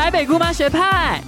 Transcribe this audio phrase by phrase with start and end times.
[0.00, 1.22] 台北姑妈学派。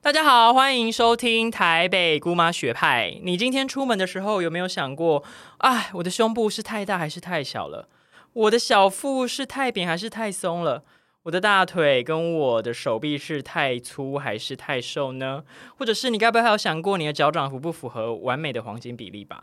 [0.00, 3.18] 大家好，欢迎收听台北姑妈学派。
[3.24, 5.24] 你今天出门的时候有没有想过，
[5.58, 7.88] 哎，我的胸部是太大还是太小了？
[8.34, 10.84] 我的小腹是太扁还是太松了？
[11.24, 15.42] 我的大腿跟我的手臂是太粗还是太瘦呢？
[15.76, 19.42] 或者是你该不会还有想过你的脚掌符不符合完美的黄金比例吧？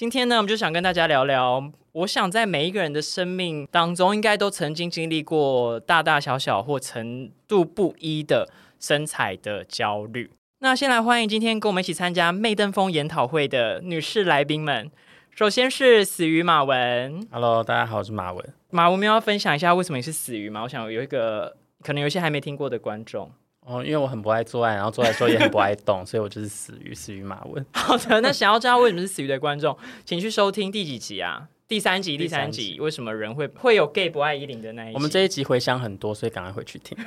[0.00, 1.62] 今天呢，我们就想跟大家聊聊，
[1.92, 10.30] 我想在每一个人的生命当中，应该都曾经经历过大大小小或程度不一的身材的焦虑。
[10.60, 14.90] 那先来欢迎今天跟我们一起参加媚登峰研讨会的女士来宾们。
[15.32, 18.54] 首先是死鱼马文，Hello，大家好，我是马文。
[18.70, 20.62] 马文，我们要分享一下为什么你是死鱼吗？
[20.62, 23.30] 我想有一个可能有一些还没听过的观众。
[23.66, 27.64] 哦，因为我很不爱做爱，然后做爱的时候也很不爱动，所以我就是死鱼，死鱼马文。
[27.72, 31.48] 好的，那想要知道为什么是死鱼的观众，请去收听第几集啊？
[31.68, 34.94] 第三集，第第三三集，为什么人会会有 gay 不爱依林的那一集？
[34.94, 36.98] 我们这一集回想很多，所以赶快回去听。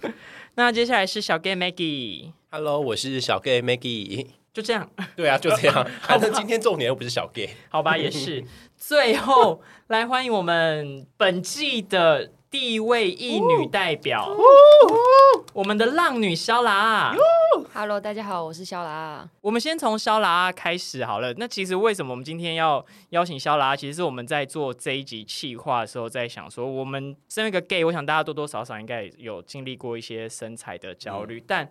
[0.56, 4.26] 那接下来是小 gay Maggie，Hello，我是小 gay Maggie。
[4.52, 5.86] 就这样， 对啊，就这样。
[6.02, 7.48] 反正今天重点又不是小 gay。
[7.70, 8.44] 好吧，也是。
[8.76, 14.28] 最后来欢迎我们本季的第一位一女代表，
[15.52, 17.14] 我们的浪女肖拉。
[17.72, 19.24] Hello，大家好，我是肖拉。
[19.40, 21.32] 我们先从肖拉开始好了。
[21.34, 23.76] 那其实为什么我们今天要邀请肖拉？
[23.76, 31.70] 其实是我们在做这一集企划的时候，在想说，我们身为一个 gay，我想大家多多少少应该有经历过一些身材的焦虑，但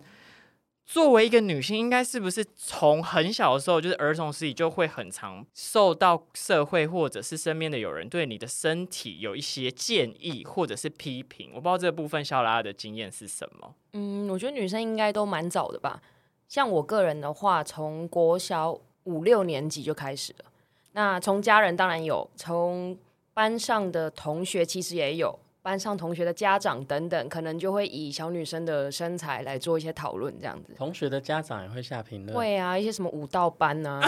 [0.90, 11.52] 作为一个女性，应该是不是从很小的时候，就是儿童时期就会很常受到社会或者是身边的有人对你的身体有一些建议或者是批评？
[11.54, 13.72] 我不知道这部分肖拉的经验是什么。
[13.92, 16.02] 嗯，我觉得女生应该都蛮早的吧。
[16.48, 20.46] 像我个人的话，从国小五六年级就开始了。
[20.90, 22.98] 那从家人当然有，从
[23.32, 25.38] 班上的同学其实也有，
[25.70, 30.74] 班上同学的家长等等，可能就会以小女生的身材来做一些讨论，这样子。
[30.76, 34.00] 同学的家长也会下评论，会啊，一些什么舞蹈班啊，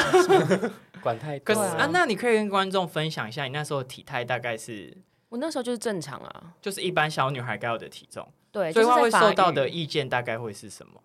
[1.01, 1.55] 管太多。
[1.55, 4.93] 可是啊啊那你可以跟观众分享一下，你那时候的体态大概是
[5.29, 6.53] 我那时候就是正常啊。
[6.61, 11.01] 就是一般小女孩该有的体重，对，所以会受到的意见大概会是什么？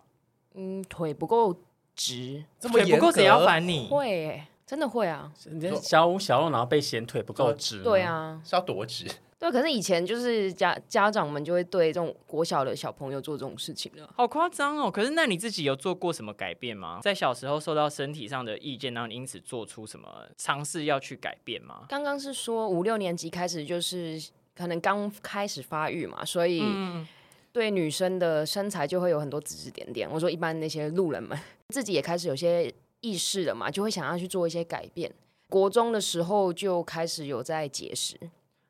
[0.54, 1.54] 嗯腿不够
[1.94, 3.86] 直，这么严腿不够谁要格，烦你？
[3.88, 5.32] 会耶、真的会啊。
[5.52, 9.06] 你小五小六，然后被嫌腿不够直，对，啊，是要多直？
[9.38, 14.12] 对，可是以前就是家家长们就会对这种国小的小朋友做这种事情了。
[14.16, 14.90] 好夸张哦！
[14.90, 16.98] 可是那你自己有做过什么改变吗？
[17.02, 21.86] 在小时候受到身体上的意见，然后你因此做出什么尝试要去改变吗？
[21.88, 24.20] 刚刚是说五六年级开始就是
[24.56, 27.06] 可能刚开始发育嘛，所以嗯，
[27.52, 30.10] 对女生的身材就会有很多指指点点。
[30.10, 31.38] 我说一般那些路人们
[31.68, 35.12] 自己也开始有些意识了嘛，就会想要去做一些改变。
[35.48, 38.18] 国中的时候就开始有在节食，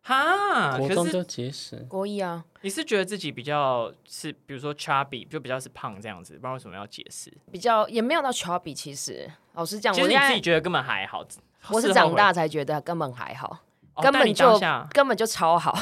[0.09, 1.77] 哈，可国中就是节食。
[1.87, 7.31] 国一啊，你是觉得自己比较是，比如说 chubby，就比较是胖这样子，不知道为什么要解释。
[7.53, 8.75] 比较也没有到 chubby。
[8.75, 11.23] 其实老实讲，其实你我现在自己觉得根本还好，
[11.69, 13.49] 我是事后回长大才觉得根本还好。
[13.93, 15.79] 哦但你根本就下根本就超好。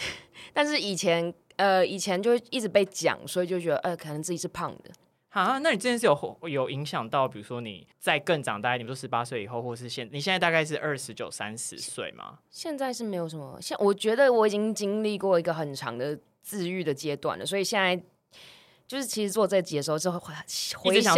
[0.52, 4.90] 但是以前呃以前就一直被讲，所以就觉得呃可能自己是胖的。
[5.30, 12.38] 啊，那你这件事有有影响到，比如说你在更长大一点，比如说十八岁以后，或是现你现在大概是二十九、三十岁吗？
[12.50, 18.00] 现在是没有什么，现我觉得我已经经历过一个很长的自愈的阶段了，所以现在。
[18.86, 20.34] 就是其实做这集的时候，就回
[20.74, 21.14] 回想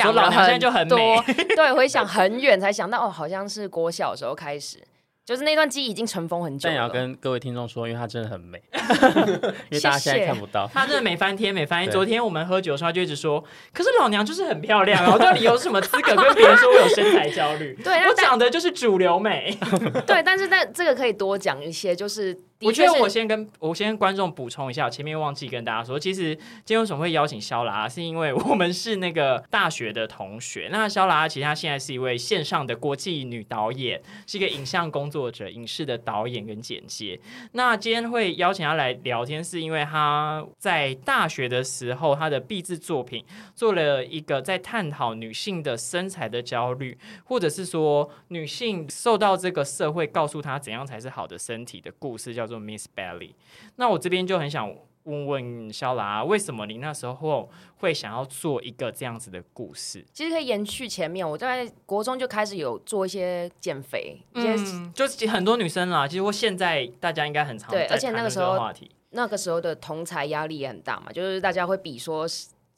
[0.71, 4.77] 很多美，对，回想很远才想到哦，好像是国小的时候开始，
[5.25, 6.93] 就是那段记忆已经尘封很久但也要了。
[6.93, 8.61] 跟各位听众说，因为她真的很美，
[9.71, 10.69] 因为大家现在看不到。
[10.73, 11.89] 他真的每翻天每翻天。
[11.89, 17.73] 对昨天我们喝酒的时候，他就一直说，可是老娘就是很漂亮啊，我到底有什么资格跟别人说我有身材焦虑？
[17.85, 19.57] 对那我长得就是主流美。
[20.07, 30.69] 对，但是但这个可以多讲一些，就是的我觉得我先跟我先跟观众补充一下，我前面忘记跟大家说，其实今天为什么会邀请肖拉，是因为我们是那个大学的同学。
[30.71, 37.19] 那肖拉其实她现在是一位线上的国际女导演，是一个影像工作者、影视的导演跟剪接。
[37.53, 43.25] 那今天会邀请她来聊天，是因为她在大学的时候，她的毕制作品
[43.55, 53.35] 做了一个在探讨女性的身材的焦虑，或者是说女性受到这个社会告诉她怎样才是好的身体的故事，叫做 Miss Belly。
[53.77, 60.05] 那我这边就很想问问肖拉，为什么你那时候会想要做一个这样子的故事？
[60.13, 72.25] 其实可以延续前面，我在国中就开始有做一些减肥，嗯，就是很多女生啦，其实我现在大家应该很常对而且那个时候话题，那个时候的同才压力也很大嘛，就是大家会比说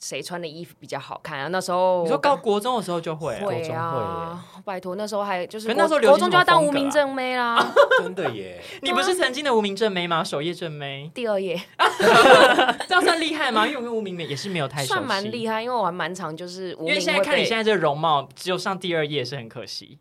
[0.04, 1.48] 谁穿的衣服比较好看啊。
[1.48, 7.72] 那时候你说高国中的时候就会、啊，会啊，拜托，那时候还就是可国那时候流行国中就要当无名正妹啦。
[8.02, 10.22] 真的耶， 你不是曾经的无名正妹吗？
[10.22, 11.58] 首页正妹，第二页
[12.86, 13.66] 这样算厉害吗？
[13.66, 19.98] 因为我跟无名妹也是没有太算蛮厉害，因为我还蛮常就是无因为名现在看你现在这个容貌，只有上第二页是很可惜。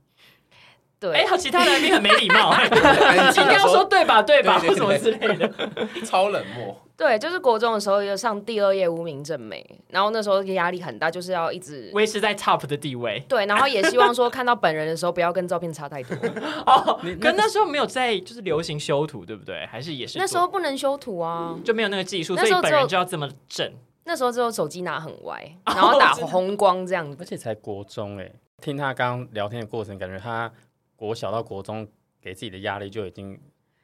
[1.04, 4.22] 对，哎、好，其他来宾很没礼貌， 安应该要说对吧？
[4.22, 4.58] 对吧？
[4.58, 5.52] 或什么之类的。
[6.06, 16.16] 超冷漠，对，就是国中的时候就上第二页无名正美，然后那时候压力很大，就是要一直维持在 top 的地位对，然后也希望说看到本人的时候不要跟照片差太多。
[16.66, 16.98] 哦。
[17.20, 19.66] 可那时候没有在就是流行修图，对不对？
[19.66, 23.70] 还是也是那时候不能修图啊，就没有那个技术，所以本人就要这么正。
[24.06, 27.18] 那时候只有手机拿很歪，然后打红光这样子。
[27.20, 28.30] 而且才国中哎、
[28.62, 30.52] 听他刚刚聊天的过程，感觉他
[30.96, 31.88] 国小到国中
[32.22, 33.40] 给自己的压力就已经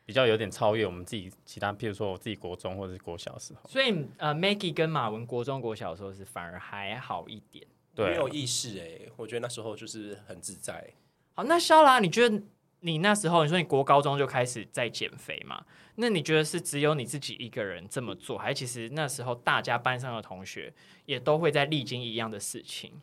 [0.06, 3.70] 比较有点超越我们自己其他，譬如说我自己国中或者是国小的时候。
[3.70, 7.66] 所以呃，Maggie 跟马文国中国小的时候是反而还好一点。
[7.96, 10.94] 对没有意识哎，我觉得那时候就是很自在。
[11.34, 12.42] 好，那肖拉，你觉得
[12.80, 15.66] 你那时候你说你国高中就开始在减肥嘛？
[15.96, 20.74] 那你觉得是只有你自己一个人这么做，还是其实那时候大家班上的同学
[21.06, 22.94] 也都会在历经一样的事情？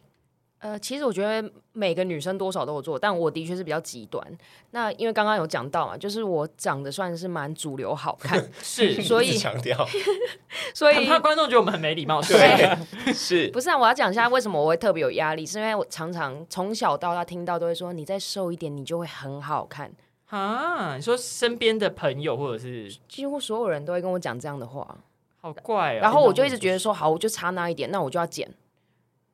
[0.59, 4.27] 呃，其实我觉得每个女生多少都有做，但我的确是比较极端。
[4.71, 9.87] 那因为刚刚有讲到嘛，就是我长得算是蛮主流好看， 是，所以强调，
[10.75, 12.21] 所以很怕观众觉得我们很没礼貌。
[12.25, 19.93] 是对，是不是啊，我要讲一下为什么我会特别有压力，是因为我常常从小到大听到都会说，你再瘦一点，你就会很好看。
[20.31, 24.99] 啊，你说身边的朋友或者是几乎所有人都会跟我讲这样的话，
[25.41, 26.01] 好怪哦。
[26.01, 28.53] 然后我就一直觉得说，好，我就差那一点，那我就要减，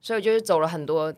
[0.03, 1.15] 所以我就是走了很多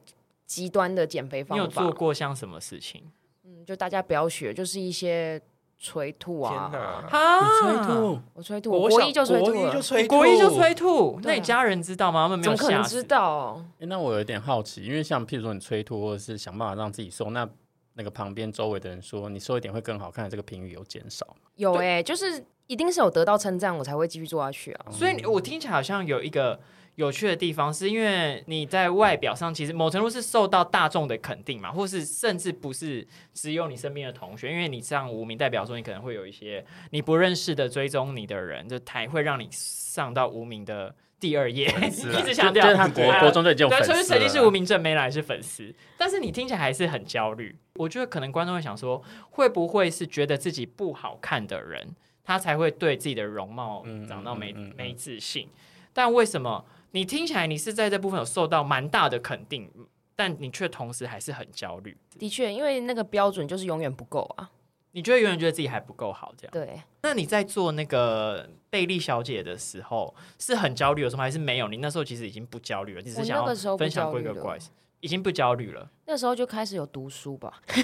[0.47, 1.89] 极端的减肥方法你有。
[1.89, 3.11] 做过像什么事情？
[3.45, 5.41] 嗯，就大家不要学，就是一些
[5.79, 12.25] 催吐啊，哪，啊，催吐，我催吐，我国一就催吐国一就催吐，国一就催吐，那你家人知道吗？
[12.25, 13.03] 他们没怎有可能知？
[13.03, 13.61] 道？
[13.81, 17.49] 诶那我有点好奇，因为像譬如说你催吐，或者是想办法让自己瘦，那
[17.95, 21.51] 那个旁边周围的人说你瘦一点会更好看，这个频率有减少吗？
[21.57, 24.87] 有哎、就是一定是有得到称赞，我才会继续做下去啊。
[24.91, 26.59] 所以我听起来好像有一个
[26.97, 47.57] 有趣的地方，是因为你在外表上其实某程度是受到大众的肯定嘛，或是甚至不是只有你身边的同学，因为你上无名，代表说你可能会有一些你不认识的追踪你的人，就才会让你上到无名的第二页，一直强调就是他国啊国中就已经有对，粉丝了所以曾经是无名正没来是粉丝，但是你听起来还是很焦虑。
[47.75, 51.89] 我觉得可能观众会想说，会不会是觉得自己不好看的人，
[52.23, 55.49] 他才会对自己的容貌嗯长到没、嗯嗯嗯没自信？
[55.93, 56.65] 但为什么
[56.95, 59.69] 你听起来你是在这部分有受到蛮大的肯定，
[60.15, 61.97] 但你却同时还是很焦虑？
[62.21, 64.49] 的确，因为那个标准就是永远不够啊。
[64.93, 66.53] 你觉得永远觉得自己还不够好，这样？
[66.53, 71.67] 对，那你在做那个贝利小姐的时候，是很焦虑的时候吗还是没有？
[71.67, 74.57] 你那时候其实已经不焦虑了，你只是想要分享规个怪，
[75.01, 75.91] 已经不焦虑了。
[76.07, 77.61] 那时候就开始有读书吧。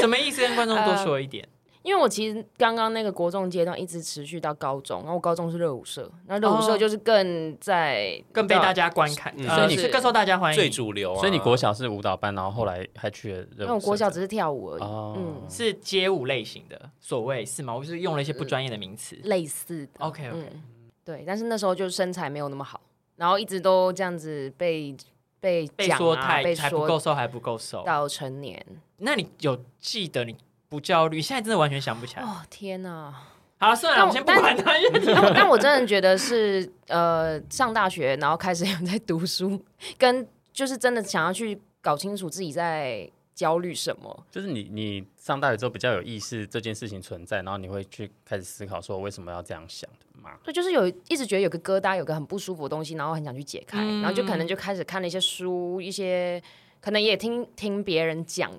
[0.00, 0.42] 什么意思？
[0.42, 1.48] 跟观众多说一点。
[1.84, 10.56] 因为我其实刚刚那个国中阶段一直持续到高中，然后我高中是热舞社，那热舞哦社就是更在更被大家观看，所以你是更受大家欢迎。
[10.58, 11.20] 最主流啊。
[11.20, 13.66] 所以你国小是舞蹈班，然后后来还去了热舞社。
[13.66, 17.76] 那我国小只是跳舞而已，哦嗯，是街舞类型的，所谓是吗？
[17.76, 19.14] 我是用了一些不专业的名词。
[19.24, 19.92] 类似的。
[19.98, 20.62] OK OK，、嗯，
[21.04, 22.80] 对，但是那时候就身材没有那么好，
[23.16, 24.96] 然后一直都这样子被
[25.38, 27.82] 被被说太被说还不够瘦，还不够瘦。
[27.84, 28.64] 到成年。
[28.96, 30.34] 那你有记得你
[30.74, 31.22] 不焦虑？
[31.22, 32.22] 现在真的完全想不起来。
[32.22, 33.14] 哦天哪！
[33.58, 34.76] 好了，算了，我先不管它。
[34.76, 39.58] 因为 但我但我真的觉得是呃，上大学然后开始有在读书，
[39.96, 44.26] 跟就是真的想要去搞清楚自己在焦虑什么。
[44.30, 50.32] 就是你你上大学之后比较有意识这件事情存在，然后你会去开始思考说我为什么要这样想的嘛？
[50.42, 56.42] 对，就是有一直觉得有个疙瘩，有个很不舒服的东西，然后很想去解开，嗯然后就可能就开始看了一些书，一些
[56.80, 58.50] 可能也听听别人讲，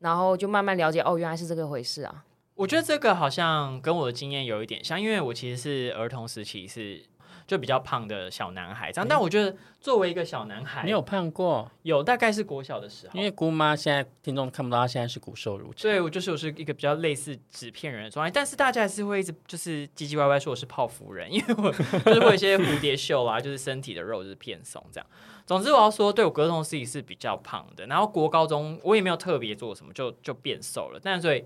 [0.00, 2.24] 然后就慢慢了解，哦，原来是这个回事啊。
[2.54, 7.04] 我觉得这个好像跟我的经验有一点像，因为我其实是儿童时期是
[7.48, 9.08] 就比较胖的小男孩，这样。
[9.08, 11.68] 但我觉得作为一个小男孩，你有胖过？
[11.82, 15.80] 有大概是国小的时候，因为姑妈现在听众看不到，她现在是骨瘦如柴。
[15.80, 21.72] 所以我就是我是一个比较类似纸片人的状态，但是大家还是会一直就是唧唧歪歪说我是泡芙人，因为我
[22.04, 25.06] 就是会有一些蝴蝶袖啊，就是身体的肉就是偏松这样。
[25.46, 31.00] 总之我要说，对我高中自己是比较胖的，然后国高中我也没有特别做什么，就就变瘦了。
[31.02, 31.42] 但所以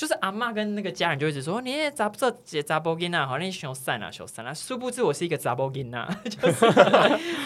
[0.00, 6.64] 就是阿妈跟那个家人就一直说你咋不这姐杂波金呐，好像你熊散啊熊散啊，殊不知我是一个杂波金呐， 就是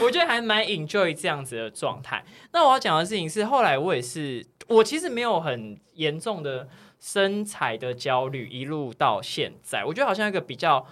[0.00, 2.24] 我觉得还蛮 enjoy 这样子的状态。
[2.52, 6.68] 那我要讲的事情是，后来我也是，我其实没有很严重的
[7.00, 10.86] 身材的焦虑，一路到现在，我觉得好像一个比较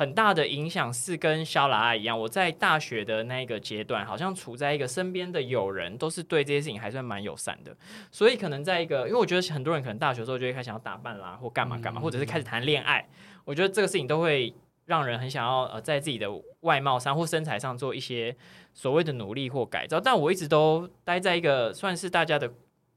[0.00, 7.76] 很大的影响是跟肖拉拉一样，我在大学的那个阶段，好像处在一个身边的友人都是对这些事情还算蛮友善的，
[8.10, 13.06] 所以可能在一个，因为我觉得很多人可能大学的时候就会开始想要打扮啦，或干嘛干嘛，或者是开始谈恋爱，
[13.44, 14.54] 我觉得这个事情都会
[14.86, 16.28] 让人很想要呃在自己的
[16.60, 18.34] 外貌上或身材上做一些
[18.72, 22.50] 所谓的努力或改造，但我一直都待在一个算是大家的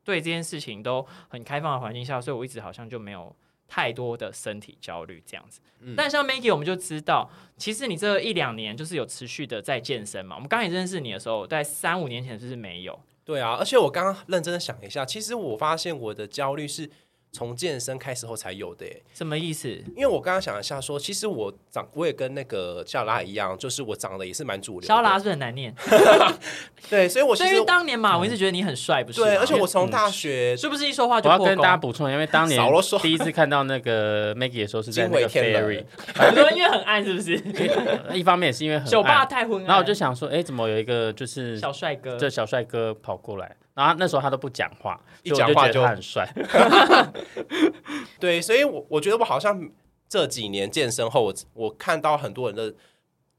[0.05, 3.35] 对这件事情都很开放的环境下，所以我一直好像就没有。
[3.73, 5.59] 太多的身体焦虑这样子，
[5.97, 7.27] 但像 Maggie 我们就知道，
[7.57, 10.35] 其实你这一两年就是有持续的在健身嘛。
[10.35, 12.99] 我们刚开始认识你的时候，在三五年前就是没有。
[13.25, 16.87] 对啊，而且我刚刚认真的想一下，其实我发现我的焦虑是。
[17.35, 19.67] 从健身开始后才有的，什么意思？
[19.95, 24.87] 因为我刚刚想一下，说其实我长我也跟那个肖拉一样，就是我长得也是蛮主流。
[24.87, 25.73] 肖拉是很难念，
[26.91, 29.19] 对，所以我其实当年嘛，我一直觉得你很帅，不是？
[29.19, 32.61] 对，而且我从大学是不是一说话就我要跟大家补充，因为当年
[33.01, 37.35] 第一次看到那个 Maggie 的时候是在那个 Ferry，很多 因为很暗，是不是？
[38.13, 43.55] 一方面也是因为很酒吧太昏暗，然后我就想说，哎，怎么有一个就是小帅哥，这小帅哥跑过来？
[43.73, 46.27] 然后那时候他都不讲话，一讲话就很帅。
[48.19, 49.69] 对，所以，我我觉得我好像
[50.07, 52.73] 这几年健身后，我我看到很多人的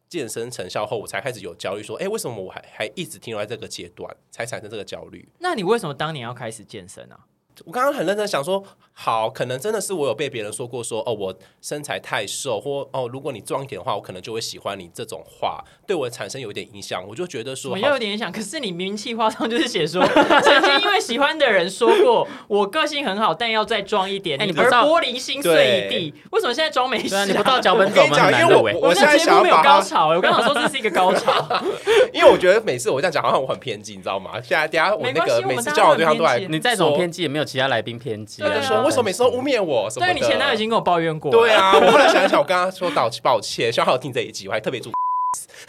[0.09, 5.29] 健身成效后，我才开始有焦虑，说，哎，为什么我还还一直停留在这个阶段，才产生这个焦虑？
[5.39, 7.21] 那你为什么当年要开始健身啊？
[7.65, 14.91] 我刚刚很认真想说，好，可能真的是我有被别人说过，说哦，我身材太瘦，或哦，如果你壮一点的话，我可能就会喜欢你。
[14.95, 18.31] 这种话对我产生有一点影响，我就觉得说，我有点影响。
[18.31, 20.05] 可是你名气话上就是写说，
[20.43, 26.15] 曾经因为喜欢的人说过，我个性很好，但要再装一点，你而玻璃心碎一地。
[26.31, 27.27] 为什么现在装没事？
[27.27, 28.31] 你不到脚本走吗？
[28.41, 31.33] 因为我我现在想没有高潮，我刚刚说这是一个高潮，
[32.13, 34.33] 因为我觉得每次我这样讲，好像我很偏激，你知道吗？
[34.43, 38.43] 现在等下我那个每次交往对象都来，你再怎么偏激，也没有其他来宾偏激。
[38.43, 39.89] 说为什么每次都污蔑我？
[39.91, 40.07] 什么？
[40.07, 41.31] 对，你前男友已经跟我抱怨过。
[41.31, 44.91] 对啊，我后来想想，我刚刚说道抱歉，希望他听这一集，我还特别注。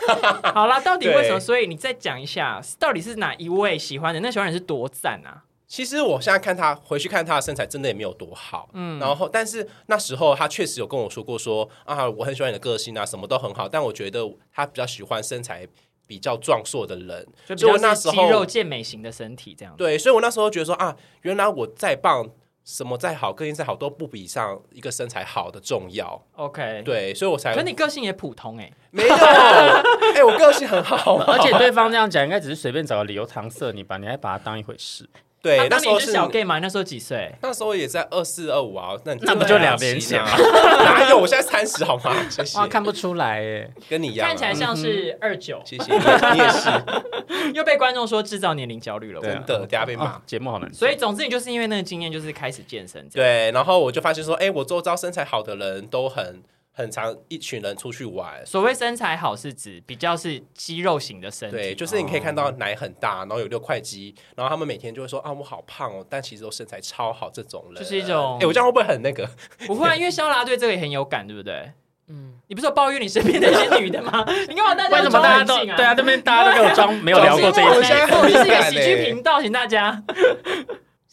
[0.53, 1.39] 好啦，到底为什么？
[1.39, 4.19] 所以你再讲一下，到底是哪一位喜欢的？
[4.19, 5.43] 那喜欢人是多赞啊！
[5.67, 8.69] 其实我现在看他回去看他的身材，真的也没有多好。
[8.73, 13.67] 嗯，然后但是那时候他确实有跟我说过，说啊，我很喜欢你的个性啊，什么都很好。
[13.67, 14.21] 但我觉得
[14.53, 15.67] 他比较喜欢身材
[16.07, 19.73] 比较壮硕的人，就我那时候肌肉健美型的身体这样。
[19.77, 22.29] 对，所以我那时候觉得说啊，原来我再棒。
[22.67, 26.19] 什么再好，个性再好，都不比上一个身材好的重要。
[26.33, 27.53] OK，对，所以我才。
[27.53, 33.97] 可你个性也普通哎，没有，哎，我个性很好，而且对方这样讲，应该只是随便找个理由搪塞你吧？
[33.99, 35.07] 你还把他当一回事？
[35.45, 36.57] 对，那时候是小 gay 嘛？
[36.57, 37.31] 那时候几岁？
[37.39, 38.95] 那时候也在二四二五啊。
[39.03, 40.27] 那那不就两年前吗？
[40.35, 41.19] 哪有？
[41.19, 42.15] 我现在三十好吗？
[42.31, 42.57] 谢谢。
[42.57, 45.61] 哇，看不出来哎，跟你一样，看起来像是二九。
[45.63, 46.69] 谢谢，你也是。
[47.53, 50.19] 又被观众说制造年龄焦虑了，真的，等下被骂。
[50.25, 50.73] 节目好难。
[50.73, 53.07] 所以总之，你就是因为那个经验，就是开始健身。
[53.09, 56.41] 对，然后我就发现说，哎，我周遭身材好的人都很。
[56.77, 69.25] 很常一群人出去玩，所谓身材好是指比较是肌肉型的身体，对，就是你可以看到奶很大，然后有六块肌，然后他们每天就会说啊我好胖哦，但其实都身材超好这种人，就是一种，哎，我这样会不会很那个？
[69.65, 71.71] 不会，因为肖拉对这个也很有感，对不对？
[72.07, 74.23] 嗯，你不是有抱怨你身边那些女的吗？
[74.47, 75.95] 你干嘛大家为什么大家都对啊？
[75.97, 80.03] 那边大家都给我装没有聊过这一些，我们是一个喜剧频道，请大家。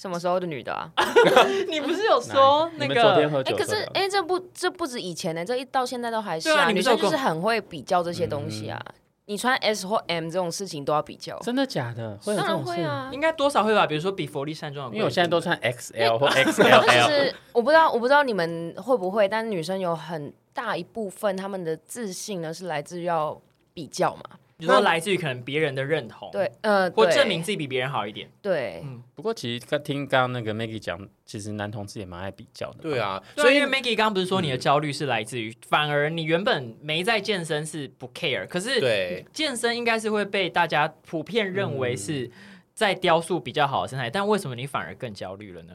[0.03, 0.91] 什么时候的女的啊？
[1.71, 3.15] 你不是有说那个？
[3.45, 6.69] 哎，可是哎，这不这不止以前呢，这一到现在都还是啊。
[6.73, 8.85] 女生就是很会比较这些东西啊。
[9.27, 12.19] 你穿 S 或 M 这种事情都要比较，真的假的？
[12.27, 13.87] 当然会啊，应该多少会吧。
[13.87, 16.85] 比如说比佛利山庄，因为我现在都穿 XL 或 XL。
[16.85, 23.41] 就是我不知道，我不知道你们会不会，但是女生有很大一部分，她们的自信呢是来自于要
[23.73, 24.23] 比较嘛。
[24.63, 29.03] 你说来自于可能别人的认同，对，呃，或证明自己比别人好一点，对，嗯。
[29.13, 33.21] 不过其实刚听刚刚那个 Maggie 讲，其实男同志也蛮爱比较的，对啊。
[33.37, 42.31] 所以因为 Maggie 刚刚不是说你的焦虑是来自于，反而你原本没在健身是不 care，可是对健身应该是会被大家普遍认为是
[42.73, 45.75] 在雕塑比较好的身材，但为什么你反而更焦虑了呢？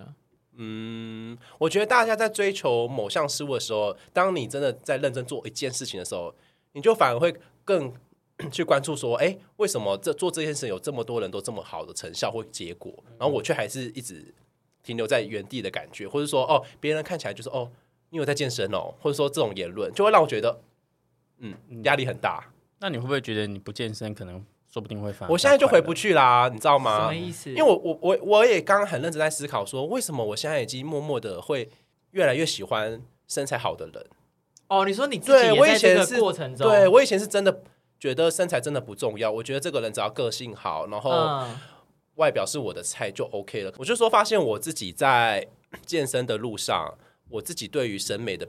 [0.55, 6.33] 嗯，我觉得大家在追求某项事物的时候，当你真的在认真做一件事情的时候，
[6.71, 7.93] 你就反而会更。
[8.51, 14.33] 去关注说，哎，为什么这做这件事有这么多人都这么好的成效或结果，然后我却还是一直
[14.83, 17.69] 停留在原地的感觉，或者说，哦，别人看起来就是哦，
[18.11, 20.61] 你有在健身哦，或者说这种言论就会让我觉得，
[21.39, 22.47] 嗯，压力很大。
[22.79, 25.27] 那你会不会觉得你不健身，可能说不定会发？
[25.29, 26.99] 我现在就回不去啦，你知道吗？
[26.99, 27.49] 什么意思？
[27.49, 31.67] 因为我我我我也刚刚很认真在思考，说为什么我现在已经默默的会
[32.11, 34.05] 越来越喜欢身材好的人。
[34.67, 37.63] 哦，你说你自己也在这个过程中，对我以前是真的。
[37.99, 41.45] 觉得身材真的不重要，我觉得这个人只要个性好，然后
[42.15, 43.73] 外表是我的菜就 OK 了。
[43.77, 45.47] 我就说发现我自己在
[45.85, 46.97] 健身的路上，
[47.29, 48.47] 我自己对于审美的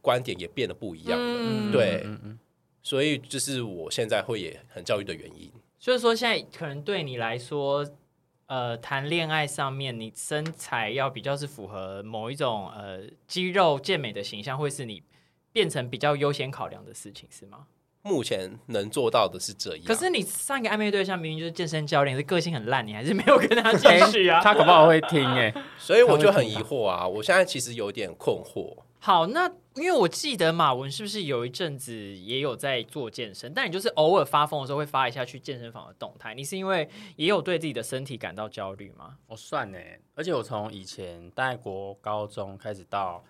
[0.00, 1.24] 观点也变得不一样了。
[1.26, 2.38] 嗯对嗯嗯，
[2.82, 5.50] 所以就是我现在会也很教育的原因。
[5.78, 7.86] 所以说现在可能对你来说，
[8.46, 15.02] 呃，谈恋爱上面，你身材要比较是符合某一种呃肌肉健美的形象，会是你
[15.52, 17.66] 变成比较优先考量的事情，是吗？
[18.06, 19.84] 目前能做到的是这样。
[19.84, 24.40] 可是你上一个暧昧对象明明就是健身教练，是个性很烂，你还是没有跟他继续啊？
[24.44, 28.76] 他可不好会听哎，所以我就很疑惑啊，我现在其实有点困惑。
[28.98, 39.16] 好，那因为我记得马文是不是有一阵子也有在做健身，但你就是偶尔发疯的时候会发一下去健身房的动态，你是因为也有对自己的身体感到焦虑吗？
[39.28, 39.78] 我算呢，
[40.16, 43.22] 而且我从以前大概国高中开始到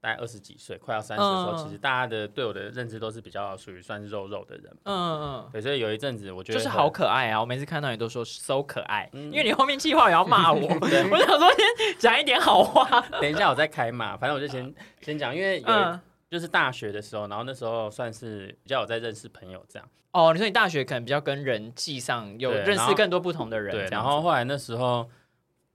[0.00, 4.64] 大概二十几岁，快要三十的时候，嗯其实大家的对我的认知都是比较属于算肉肉的人。
[4.84, 5.48] 嗯嗯。
[5.52, 7.40] 对，所以有一阵子我觉得就是好可爱啊！
[7.40, 13.00] 我每次看到你都说 so 可爱，嗯因为你后面计划也要骂我， 我想说先讲一点好话。
[13.20, 16.00] 等一下我再开嘛，反正我就先先讲，因为有一、嗯，
[16.30, 19.88] 就是大学的时候，然后那时候算是比较有在认识朋友这样。
[20.12, 25.08] 哦，你说你大学可能比较跟人际上有对然后认识更多不同的人，对，这样然后后来那时候。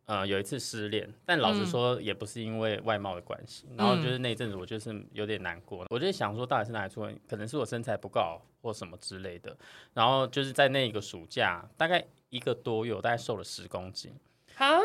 [0.06, 1.66] 呃，有一次失恋，但老实嗯。
[1.66, 9.56] 说也不是因为外貌的关系，然后就是那一阵子我就是有点难过，我就想说到底是哪里出问题，可能是我身材不够好或什么之类的，
[9.94, 14.14] 然后就是在那个暑假大概一个多月，我大概瘦了十公斤，
[14.58, 14.78] 啊，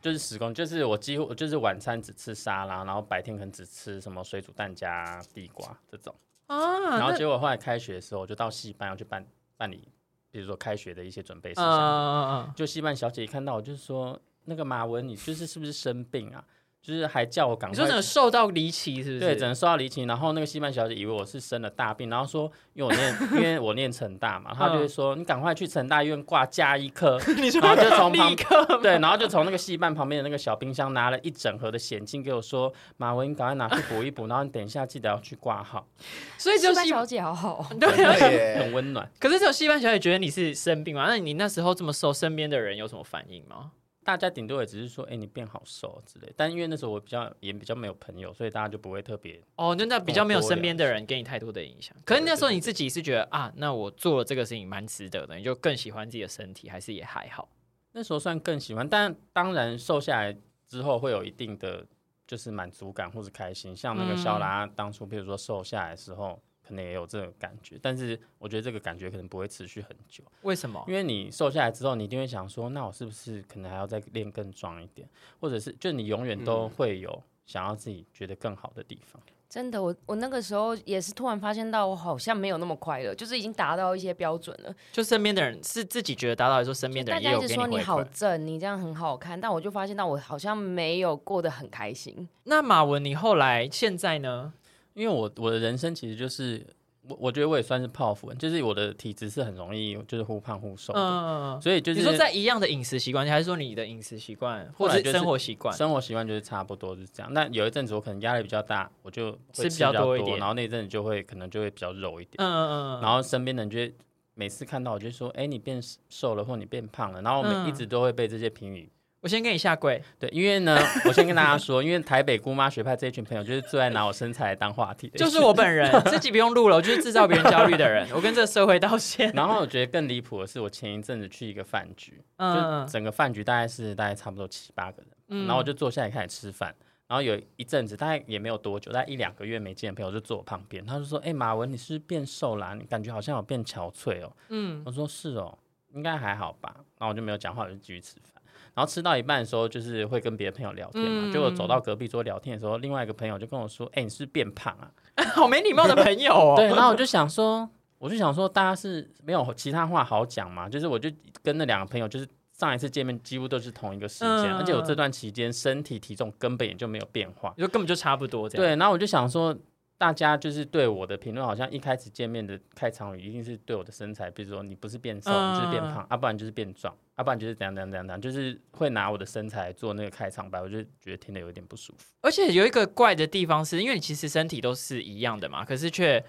[0.00, 6.14] 就是十公，就是我几乎就是晚餐只吃沙拉，然后白天可能只吃什么水煮蛋加地瓜这种，
[6.46, 9.26] 啊，然后结果后来开学的时候，我就到戏班要去办
[9.56, 9.88] 办理，
[10.30, 12.52] 比如说开学的一些准备事嗯项，嗯嗯。
[12.54, 16.44] 就戏班小姐一看到我，就是说那个马文，你就是是不是生病啊？
[16.82, 19.20] 就是还叫我赶快你说整个瘦到离奇是不是？
[19.20, 20.04] 对，只能受到离奇。
[20.04, 27.18] 然后那个戏班小姐以为我是生了大病，然后说，因为我念， 因为我念成大嘛，她就会说，你赶快去成大医院挂加医科。
[27.60, 28.34] 然后就从旁
[28.80, 35.86] 对，然后就从那个戏班旁边的那个小冰箱拿了一整盒的险金给我说，马文，你赶快拿去补一补，然后你等一下记得要去挂号，
[36.38, 39.06] 所以就戏戏班小姐好好，对很温暖。
[39.20, 41.04] 可是只有戏班小姐觉得你是生病吗？
[41.08, 43.72] 那你那时候这么瘦，身边的人有什么反应吗？
[44.02, 46.32] 大家顶多也只是说，哎、你变好瘦之类。
[46.36, 51.96] 但因为那时候我比较也比较没有朋友，所以大家就不会特别哦，那那比较没有身边的人给你太多的影响。
[52.04, 57.48] 可是那时候你自己是觉得啊，那我做了这个事情蛮值得的，你就更喜欢自己的身体，还是也还好？
[57.92, 60.36] 那时候算更喜欢，但当然瘦下来
[60.66, 61.86] 之后会有一定的
[62.26, 63.76] 就是满足感或是开心。
[63.76, 70.80] 像那个肖拉当初，比如说瘦下来的时候，可能也有这个感觉，但是我觉得这个感觉可能不会持续很久，为什么？
[70.86, 75.08] 因为你瘦下来之后，你一定会想说，那我是不是可能还要再练更壮一点，
[75.40, 79.20] 或者是就你永远都会有想要自己觉得更好的地方。
[79.48, 84.72] 真的，我我那个时候也是突然发现到，我好像没有那么快乐，就是已经达到一些标准了。
[84.92, 87.78] 就身边的人是自己觉得达到，还是说身边的人也有家一直说你？
[87.78, 92.28] 好正，你这样很好看，但我就发现到我好像没有过得很开心。
[92.44, 94.52] 那马文，你后来现在呢？
[94.94, 96.66] 因为我我的人生其实就是
[97.08, 105.76] 我我觉得我也算是泡芙人，就是我的体质是很容易就是忽胖忽瘦的，嗯，所以就是你说在一样的饮食习惯下，还是说你的饮食习惯或者是后来就是生活习惯？
[105.76, 107.32] 生活习惯就是差不多是这样。
[107.32, 113.94] 那有一阵子我可能压力比较大，我就会吃比较多一点然后那一阵子就会可能就会比较肉一点，嗯嗯嗯，然后身边的人就会
[114.34, 118.90] 每次看到我就说，哎、你变瘦了或你变胖了，然后我们嗯一直都会被这些评语。
[119.20, 120.02] 我先跟你下跪。
[120.18, 125.52] 对，因为呢，我先跟大家说， 因为台北姑妈学派这一群朋友，就是最爱拿我身材当话题的，就是我。
[125.52, 128.08] 本人， 自己不用录了，我就是制造别人焦虑的人。
[128.14, 129.30] 我跟这个社会道歉。
[129.36, 136.74] 然后我觉得更离谱的是，我前一阵子去一个饭局，就嗯，整个饭局大概是大概差不多七八个人，嗯然后我就坐下来开始吃饭。
[137.06, 145.58] 然后有一阵子，大概也没有多久，大概一两个月没见的朋友就坐我旁边，他就说：“哎、马文，你是不是变瘦啦、你感觉好像有变憔悴哦。”嗯，我说：“是哦，
[145.92, 148.39] 应该还好吧。”然后我就没有讲话，我就继续吃饭。
[148.74, 151.22] 然后吃到一半的时候，就是会跟别的朋友聊天嘛。
[151.26, 154.90] 嗯结果走到隔壁桌聊天的时候，另外一个朋友就跟我说：“哎、你是不是变胖啊？
[155.34, 156.54] ”好没礼貌的朋友哦。
[156.58, 160.68] 对，然后我就想说，我就想说，大家是没有其他话好讲嘛？
[160.68, 161.10] 就是我就
[161.42, 167.54] 跟那两个朋友，就是上一次见面几乎都是同一个时间，嗯而且我这段期间身体体重根本也就没有变化。
[167.56, 168.66] 就根本就差不多这样。
[168.66, 169.56] 对，然后我就想说，
[170.00, 182.06] 大家就是对我的评论，好像一开始见面的开场语一定是对我的身材，比如说你不是变瘦，嗯你就是变胖，啊，不然就是变壮，啊，不然就是怎样怎样怎样怎样，就是会拿我的身材做那个开场白，我就觉得听得有点不舒服。
[182.22, 186.24] 而且有一个怪的地方是，因为你其实身体都是一样的嘛，可是却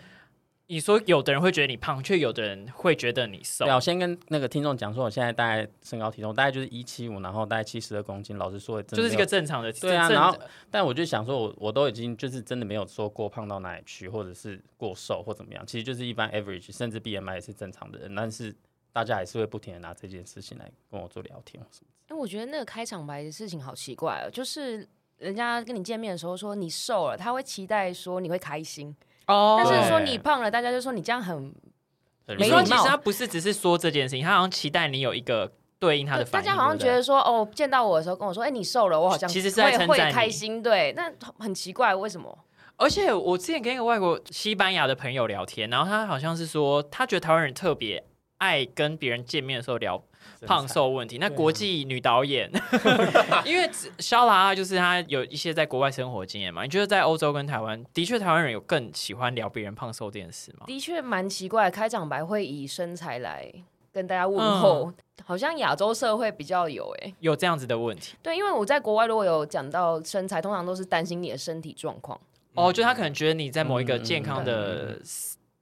[0.71, 3.69] 你说有的人会觉得你胖，却有的人会觉得你瘦对。
[3.69, 8.38] 啊，我先跟那个听众讲说，我现在大概身高体重大概就是一七五，然后大概七十二公斤。
[8.38, 10.34] 老实说，真的就是一个正常的，正对啊然后
[10.69, 18.55] 但我就想说我，我都已经就是真的没有说过胖到哪里去，或者是过瘦或怎么样，其实就是一般 average，甚至 BMI 也是正常的人，但是
[18.93, 21.88] 大家还是会不停的拿这件事情来跟我做聊天或什么。
[22.12, 28.95] 因为我觉得那个开场白的事情好奇怪哦，就是人家跟你见面的时候说你瘦了，他会期待说你会开心，
[29.32, 31.36] 哦但是说你胖了，大家就说你这样很
[32.28, 36.46] 很你说没礼貌其实他不是只是说这件事情，他好像期待你有一个对应他的反应。
[36.46, 42.38] 大家好像觉得说哦，见到我的时候跟我说，哎、你瘦了，我好像其实是在会会称赞你开心，对，那很奇怪，为什么？
[42.78, 48.04] 而且我之前跟一个外国西班牙的朋友聊天，然后他好像是说，他觉得台湾人特别
[48.39, 50.04] 爱跟别人见面的时候聊
[50.45, 51.17] 胖瘦问题。
[51.17, 52.51] 那国际女导演，
[53.45, 60.65] 因为肖拉就是她有一些在国外生活经验嘛，你觉得在欧洲跟台湾，的确台湾人有更喜欢聊别人胖瘦这件事吗？
[60.67, 63.51] 的确蛮奇怪，开场白会以身材来
[63.91, 72.19] 跟大家问候，嗯好像亚洲社会比较有哎、有这样子的问题对，因为我在国外如果有讲到身材，通常都是担心你的身体状况。
[72.55, 75.01] 哦，就他可能觉得你在某一个嗯健康嗯的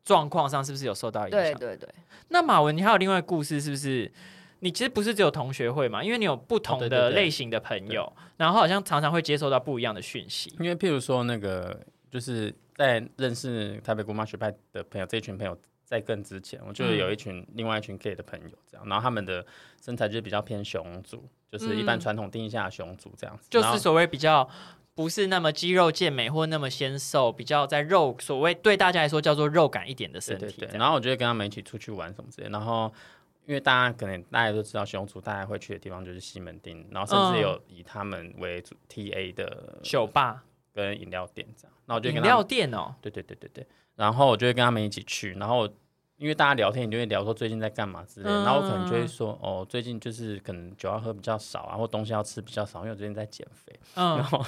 [0.06, 1.42] 状况上是不是有受到影响？
[1.42, 1.90] 对对对，
[2.30, 4.10] 那马文，你还有另外故事，是不是？
[4.60, 10.56] 你其实不是只有同学会嘛，因为你有不同的类型的朋友，然后好像常常会接收到不一样的讯息。
[10.60, 15.58] 因为譬如说那个就是在认识台北姑妈学派的朋友这一群朋友。
[15.90, 19.44] 在更之前，我就嗯有一群、另外一群 gay 的朋友，这样，然后他们的
[19.84, 24.48] 身材就是比较偏雄族，就是一般嗯传统定义下的雄族这样子，就是所谓比较
[24.94, 30.46] 不是那么肌肉健美或那么纤瘦，比较在肉所谓对大家来说叫做肉感一点的身体。
[30.46, 32.94] 对对对，然后我就会跟他们一起出去玩什么之类，然后
[33.50, 45.68] 因为大家可能大家都知道熊族，大家会去的地方就是西门町，然后甚至嗯有以他们为主 TA 的酒吧、跟饮料店这样，然后我就饮料店哦，对对对对对，然后我就会跟他们一起去，然后
[46.18, 53.74] 因为大家聊天，你就会聊说最近在干嘛之类的，嗯然后我可能就会说哦，最近就是可能酒要喝比较少啊，或东西要吃比较少，因为我最近在减肥。
[53.96, 54.46] 然嗯，后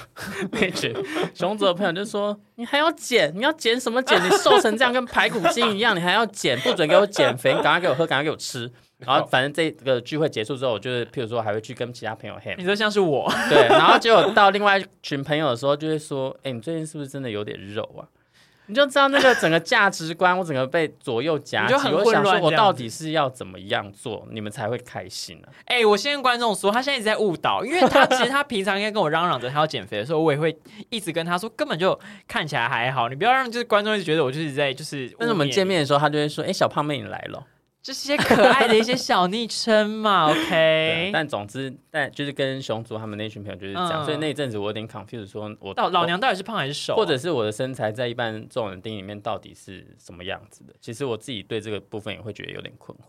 [0.52, 0.94] 那群
[1.34, 3.34] 熊族的朋友就说：“你还要减？
[3.34, 4.16] 你要减什么减？
[4.22, 6.56] 你瘦成这样跟排骨精一样，你还要减？
[6.60, 7.52] 不准给我减肥！
[7.52, 8.70] 你赶快给我喝，赶快给我吃。”
[9.06, 18.06] 然后反正这个聚会结束之后，我就是譬如说还会去跟其他朋友 ham，你说像是我， 对，然后结果到另外一群朋友的时候，就会说：“哎、你最近是不是真的有点肉啊？”
[18.66, 21.74] 你就知道那个整个价值观，我整个被左右夹击。
[21.74, 30.56] 我想说，我到底是要怎么样做，你们才会开心呢、哎、我先跟观众说，他现在一直在误导，因为他其实他平常应该跟我嚷嚷着他要减肥的时候，我也会
[30.90, 35.12] 一直跟他说，根本就看起来还好，你不要让就是观众一直觉得我就是在就是。
[35.18, 37.44] 但是我们见，面的时候，他就会说：“哎、小胖妹你来了。”
[37.82, 41.10] 就是些可爱的一些小昵称嘛， OK 啊。
[41.12, 50.72] 但总之，但就是跟熊族他们那群朋友就是这样，嗯所以那一阵子我有点 confused，说我到老娘到底是胖还是瘦啊、或者是我的身材在一般这种人定义里面到底是什么样子的？
[50.80, 53.02] 其实我自己对这个部分也会觉得有点困惑。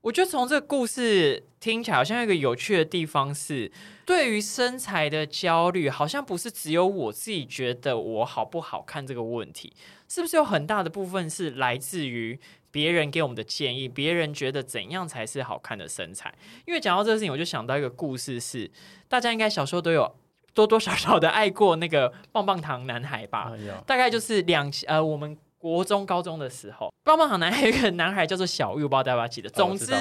[0.00, 3.72] 我觉得从这个故事听起来，好像有一个有趣的地方是，
[4.04, 9.72] 对于身材的焦虑，好像不是只有我自己觉得我好不好看这个问题，
[10.06, 12.38] 是不是有很大的部分是来自于
[12.74, 16.34] 别人给我们的建议，别人觉得怎样才是好看的身材？
[16.66, 18.68] 因为讲到这个事情，我就想到一个故事是，
[19.06, 20.12] 大家应该小时候都有
[20.52, 23.52] 多多少少的爱过那个棒棒糖男孩吧？
[23.54, 29.48] 哎，大概就是两呃，我们国中、高中的时候，棒棒糖男孩有一个男孩叫做小玉，我不知道大家记得。
[29.50, 29.94] 总之，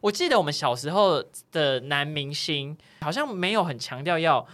[0.00, 4.46] 我记得我们小时候的男明星好像没有很强调要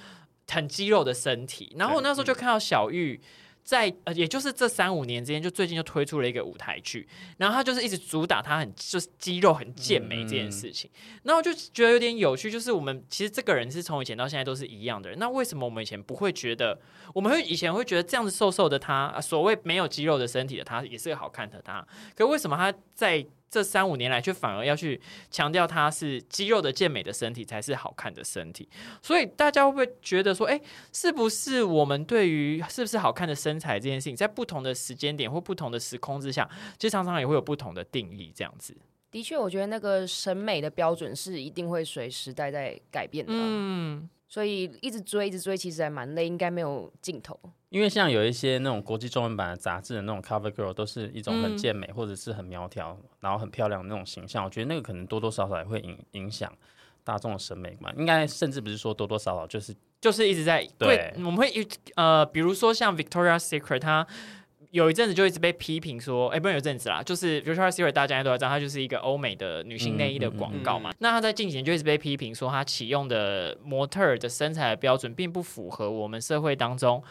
[0.51, 3.21] 很肌肉的身体，然后我那时候就看到小玉。
[3.67, 10.89] 在呃，也就是这三五年之间，就最近就推出了一个舞台剧，然后他就是一直主打他很就是肌肉很健美这件事情，
[11.25, 16.79] 然后我就觉得有点有趣，就是我们其实这个人是从以前到现在都是一样的人，那为什么我们以前不会觉得，
[17.13, 28.69] 我们会以前会觉得这样子瘦瘦的他，啊所谓没有肌肉的身体的他，也是个好看的他，可为什么他在这三五年来却反而要去强调它是肌肉的健美的身体才是好看的身体？
[29.01, 30.61] 所以大家会不会觉得说，哎，
[30.93, 38.77] 是不是我们对于是不是好看的身材这件事情，在不同的时间点或不同的时空之下，其实常常也会有不同的定义，这样子。
[39.11, 47.39] 的确，我觉得那个审美的标准是一定会随时代在改变的啊、嗯，所以一直追一直追，其实还蛮累，应该没有尽头。
[47.69, 54.45] 因为像有一些那种国际中文版的杂志的那种 cover girl，都是一种很嗯健美、或者是很苗条，然后很漂亮的那种形象。
[54.45, 56.53] 我觉得那个可能多多少少也会影影响
[57.05, 57.93] 大众的审美嘛。
[57.97, 64.07] 应该甚至不是说多多少少，就是就是一直在对我们会一呃，比如说像 Victoria Secret，它
[64.77, 70.91] 有一阵子就一直被批评说，哎、不是有一阵子啦，就是 Victoria Secret 大家都知道，它就是一个欧美的女性内衣的广告嘛。
[70.99, 77.03] 那它在近几年就一直被批评说，它启用的模特儿的身材的标准并不符合我们社会当中。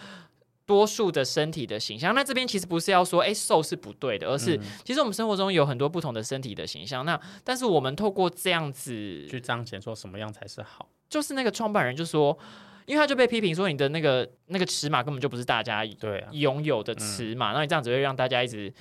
[0.67, 7.05] 多数的身体的形象，那这边其实不是要说，哎、瘦是不对的，而是、其实我们生活中有很多不同的身体的形象。
[7.05, 10.89] 那但是我们透过这样子去彰显说什么样才是好。
[11.07, 12.35] 就是那个创办人就说，
[12.85, 18.73] 因为他就被批评说你的那个那个尺码根本就不是大家对啊，拥有的尺码，那、你这样子会让大家一直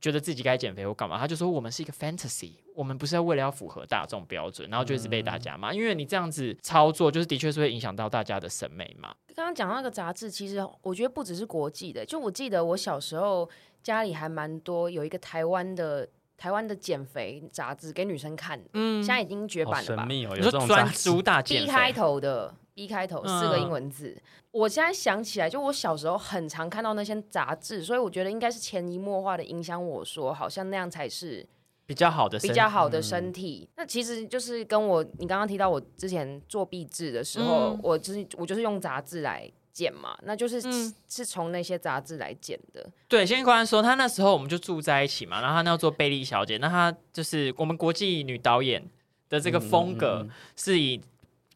[0.00, 1.18] 觉得自己该减肥或干嘛。
[1.18, 9.14] 他就说我们是一个 fantasy，我们不是要为了要符合大众标准，然后就一直被大家骂，因为你这样子操作，就是的确是会影响到大家的审美嘛。
[9.34, 13.48] 刚刚讲到那个杂志，其实我觉得不只是国际的，就我记得我小时候
[13.82, 20.02] 家里还蛮多有一个台湾的台湾的减肥杂志给女生看，嗯现在已经绝版了吧？
[20.02, 23.62] 神秘哦，有你说专这种杂志主打减肥开头的 B 开头四个嗯。
[23.62, 24.14] 英文字，
[24.50, 31.44] 我现在想起来，就我小时候很常看到那些杂志，所以我觉得应该是潜移默化的影响我说，好像那样才是
[31.86, 33.66] 比较好的比较好的身体。
[33.76, 37.80] 那其实就是跟我你刚刚提到我之前做壁纸的时候，嗯。
[37.82, 42.86] 我就是我就是用杂志来剪嘛，那就是、嗯是从那些杂志来剪的。
[43.08, 48.86] 对，先跟他说，他那时候我们就住在一起嘛，然后他那要做贝利小姐，那他就是我们国际女导演
[49.30, 51.00] 的这个风格是以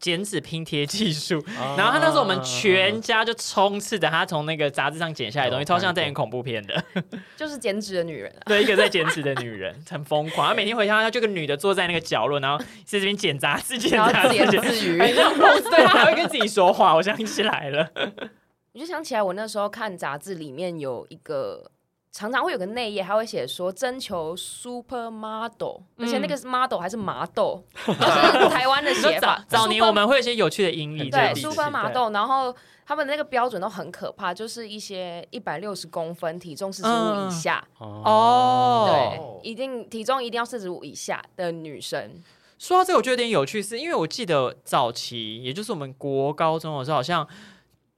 [0.00, 6.82] 剪纸拼贴技术，嗯然后他那时候我们全家就冲刺的他从那个杂志上剪下来的东西，超像在演恐怖片的，
[7.36, 10.48] 就是剪纸的女人啊， 对，一个在剪纸的女人，很疯狂。
[10.48, 14.98] 他每天回家，他就个女的坐在那个角落，然后在这边剪杂志、剪杂志、剪言自语。
[14.98, 17.90] 很像 Rose，对，他还会跟自己说话，我想起来了。
[18.72, 21.70] 我就想起来，我那时候看杂志里面有一个，
[22.12, 29.44] 常常会有个内页，还会写说征求 super model，、而且那个 model 还是麻豆， 就是台湾的写法。
[29.48, 31.94] 早年我们会有一些有趣的音译，对这个 super 麻对。
[31.94, 42.20] 豆，然后他们那个标准都很可怕，就是一些一百六十公分，体重四十五嗯以下，哦，对，一定体重一定要四十五以下的女生。
[42.58, 47.26] 说到这个，我觉得有点有趣，是因为我记得早期，也就是我们国高中的时候，好像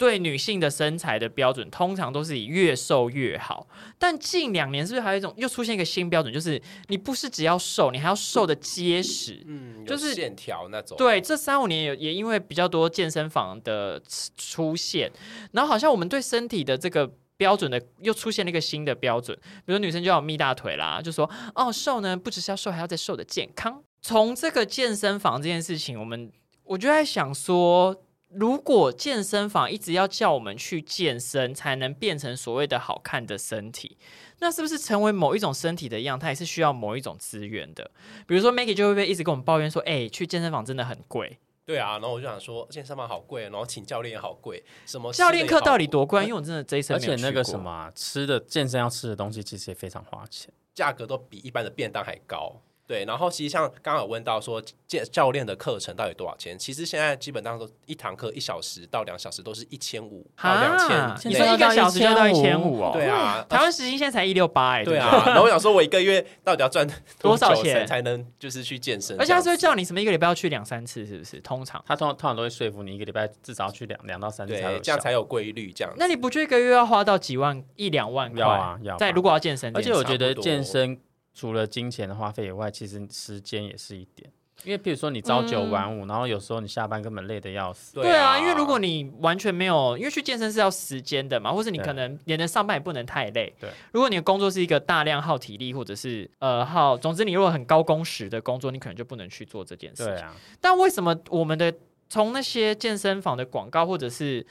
[0.03, 3.69] 对女性的身材的标准，通常都是以越瘦越好。
[4.01, 9.45] 但近两年是不是还有一种又出现一个新标准，就是你不是只要瘦，你还要瘦的结实。
[9.47, 10.99] 嗯，就就是是线条那种。
[10.99, 14.03] 对，这三五年也也因为比较多健身房的
[14.37, 15.09] 出现，
[15.53, 23.81] 然后好像我们对身体的这个标准的又出现了一个新的标准，比如女生就要有蜜大腿啦，就说哦瘦呢不只是要瘦，还要再瘦的健康。
[24.01, 26.29] 从这个健身房这件事情，我们
[26.65, 28.03] 我就在想说。
[28.35, 33.97] 如果健身房一直要叫我们去健身，才能变成所谓的好看的身体，
[34.39, 37.91] 那是不是成为某一种身体的样态是需要某一种资源的？
[38.27, 46.23] 比如说 Maggie 就会不会一直跟我们抱怨说，哎、去健身房真的很贵，对啊，然后我就想说，健身房好贵，然后请教练也好贵，什么教练课到底多贵？
[46.23, 50.53] 因为我真的这一生而且那个什么、啊、吃的健身要吃的东西，其实也非常花钱。
[50.75, 52.63] 价格都比一般的便当还高。
[52.93, 56.59] 对，然后其实像刚刚有问到说健教练的课程到底多少钱？
[56.59, 61.31] 其实现在基本上都一堂课一小时到两小时都是一千五到两啊，千。
[61.31, 62.91] 你说一个小时就到一千五哦？
[62.93, 65.23] 对啊，台湾时薪现在才一六八哎，对啊。
[65.25, 66.87] 然后我想说，我一个月到底要赚
[67.19, 69.19] 多少钱才能就是去健身？
[69.19, 71.41] 而且他是会叫你什么一个礼拜要去两三次，是不是？
[71.41, 75.73] 通常，他通常通常都会说服你一个礼拜至少要去两两到三次这样才有规律。
[75.73, 78.43] 这样，那你不就一个月要花到几万一两万块？
[78.43, 81.01] 要啊要啊在如果要健身而，且我觉得健身
[81.35, 84.31] 除了金钱的花费以外，其实时间也是一点。
[84.65, 87.95] 因为比如说你朝九晚五，然后有时候你下班根本累得要死。
[87.95, 93.53] 对啊，因为如果你完全没有，因为去健身是要时间的嘛，或是你可能连着上班也不能太累。
[93.59, 100.15] 对，如果你的工作是一个大量耗体力，或者是呃耗，总之你如果很高工时的工作，你可能就不能去做这件事情。
[100.15, 101.75] 对啊，但为什么我们的
[102.09, 104.47] 从那些健身房的广告，或者是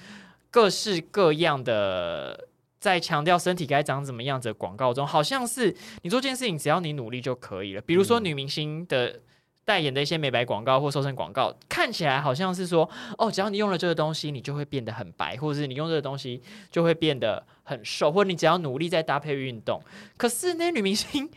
[0.50, 2.50] 各式各样的
[2.82, 7.82] 在强调身体该长怎么样子的广告中，好像是你做这件事情只要你努力就可以了。
[7.82, 9.22] 比如说嗯女明星的。
[9.63, 12.89] 代言的一些美白广告或瘦身广告，看起来好像是说，
[13.20, 16.41] 哦，只要你用了这个东西，你就会变得很白，或者是你用这个东西
[16.72, 19.80] 就会变得很瘦，或者你只要努力再搭配运动。
[20.17, 21.30] 可是那些女明星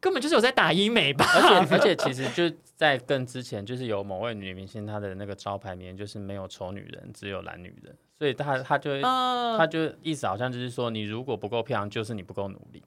[0.00, 1.24] 根本就是有在打医美吧？
[1.34, 12.80] 而且而 且其实就在更之前，就是有某位女明星，她的那个招牌名就是没有丑女人，只有懒女人，所以他他就会嗯她就意思好像就是说，你如果不够漂亮，就是你不够努力。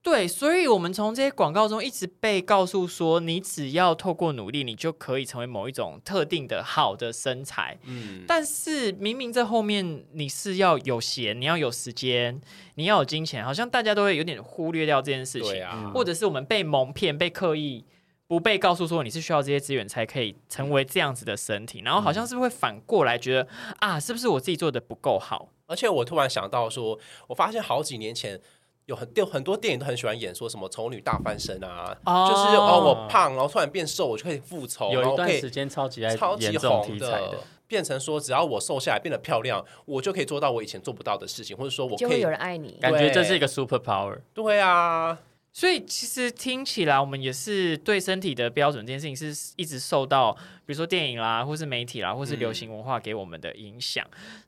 [0.00, 7.76] 对，所以我们从这些广告中一直被告诉说，你只要透过努力，你就可以成为某一种特定的好的身材。
[7.82, 12.40] 嗯，但是明明这后面你是要有闲，你要有时间，
[12.76, 17.84] 你要有金钱，好像大家都会有点忽略掉这件事情，啊，或者是我们被蒙骗、被刻意
[18.26, 25.48] 不被告诉说你是需要这些资源才可以成为这样子的身体，然后好像是会反过来觉得啊，是不是我自己做的不够好？
[25.66, 28.40] 而且我突然想到说，我发现好几年前。
[28.86, 42.78] 有很有很多电影都很喜欢演说什么丑女大翻身啊，哦就是哦我胖，然后突然变瘦，我就可以复仇，有一段时间超级爱超级红题材的，变成说只要我瘦下来变得漂亮，我就可以做到我以前做不到的事情，或者说我可以就会有人爱你。
[42.80, 44.20] 感觉这是一个 super power。
[44.32, 45.18] 对啊，
[45.56, 50.30] 所以其实听起来，我们也是对身体的标准这件事情，是一直受到
[50.66, 54.06] 比如说电影啦，或是媒体啦，或是流行文化给我们的影响。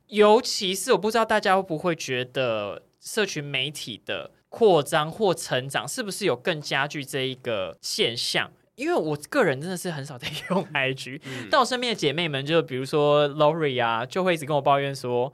[0.09, 8.53] 尤其是我不知道大家会不会觉得，社群媒体的扩张或成长，是不是有更加剧这一个现象？
[8.77, 15.33] 因为我个人真的是很少在用 IG，、嗯但我身边的姐妹们，就比如说 Lori 啊，就会一直跟我抱怨说，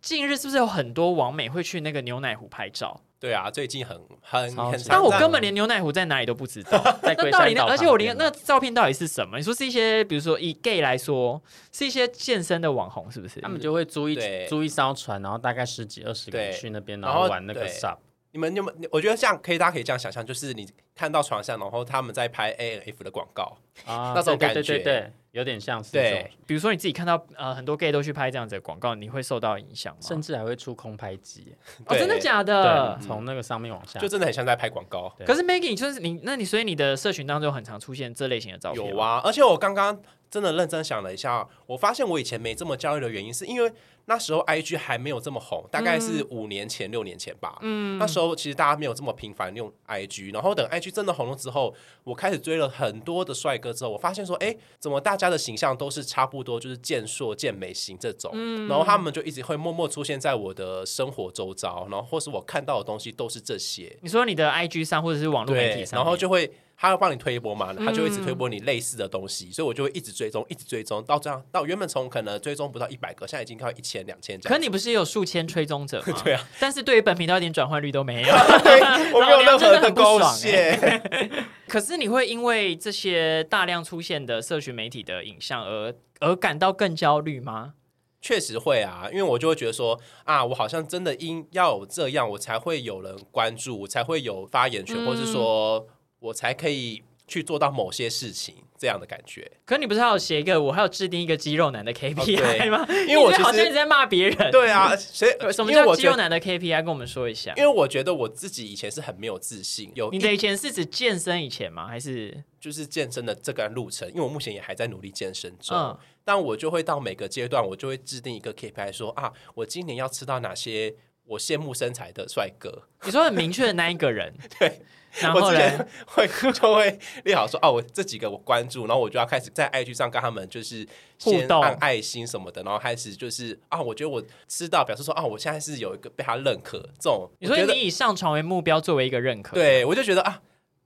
[0.00, 3.00] 近日是不是有很多网美会去那个牛奶湖拍照？
[3.18, 6.78] 对啊，最近很很很但我根本连牛奶壶在哪里都不知道。
[7.02, 9.38] 在那到底那，龟山岛而且我连那照片到底是什么？
[9.38, 13.40] 你说是一些，比如说以 gay 来说，是一些健身的网红，是不是？
[13.40, 17.96] 他们就会租一租一艘船，然后大概十几二十个人去那边，然后玩那个对 SUP。
[18.32, 18.88] 你们有没有？
[18.92, 30.00] 我觉得这样可以，大家可以这样想象，就是你看到床上，然后他们在拍 A N F 的广告，啊那种对对对感觉对对，有点像是对，比如说你自己看到呃很多 gay 都去拍这样子的广告，你会受到影响吗？
[30.00, 31.54] 甚至还会出空拍机，
[31.84, 33.06] 哦，真的假的对，？
[33.06, 34.08] 从那个上面往下就。
[34.08, 35.14] 真的很像在拍广告。
[35.26, 43.70] 可是 Maggie，就是你，那你所以你的社群当中很常出现这类型的照片有，啊，而且我刚刚真的认真想了一下，我发现我以前没这么焦虑的原因，是因为
[44.08, 47.58] 那时候 IG 还没有这么红，大概是五年前、六年前吧。
[47.60, 58.30] 嗯，那时候其实大家没有这么频繁用 IG，然后等真的红了之后，我开始追了很多的帅哥之后，我发现说，哎，怎么大家的形象都是差不多，就是健硕、健美型这种，
[58.68, 63.96] 然后他们就一直会默默出现在我的生活周遭，然后或是我看到的东西都是这些。
[64.02, 74.54] 你说你的 IG 上或者是网络媒体，上，然后就会他要帮你推一波嘛，他就会一直推波你类似的东西，所以我就会一直追踪，一直追踪，到这样到原本从可能追踪不到一百个，现在已经到一千、两千这样。
[74.54, 76.20] 可你不是有数千追踪者吗？
[76.22, 78.28] 对啊，但是对于本频道一点转换率都没有。
[78.62, 78.80] 对，
[79.12, 81.02] 我没有任何的贡爽献。
[81.66, 87.74] 可是你会因为这些大量出现的社群媒体的影像而而感到更焦虑吗？
[88.20, 95.86] 确实会啊，因为我就会觉得说啊，我好像真的因要有这样，我才会有人关注，我才会有发言权，或是说
[96.18, 99.50] 我才可以去做到某些事情，这样的感觉。
[99.64, 102.86] 可你不是还有写一个，我还有制定一个肌肉男的 KPI 对吗？
[103.08, 104.50] 因为我好像一直在骂别人。
[104.52, 106.76] 对啊，所以什么叫肌肉男的 KPI？
[106.84, 107.52] 跟我们说一下。
[107.56, 111.88] 因为我觉得我自己以前是很没有自信，有你的以前是指健身以前吗？
[111.88, 115.76] 还是就是健身的这个路程，因为我目前也还在努力健身中。
[115.76, 115.98] 嗯
[116.28, 120.92] 但我就会到每个阶段，我就会制定一个 KPI，说啊，我今年要吃到哪些
[121.24, 122.82] 我羡慕身材的帅哥。
[123.04, 124.34] 你说很明确的那一个人？
[124.58, 124.80] 对。
[125.20, 125.88] 然后呢我之前？
[126.06, 130.86] 会就会列好说，哦、我这几个我关注，然后我就要开始在 IG 上跟他们就是
[131.18, 140.40] 先互动按爱心什么的，然后开始就是啊，我觉得我吃到表示说啊，我现在是有一个被他认可这种，你说你以上传为目标作为一个认可？，对我就觉得啊，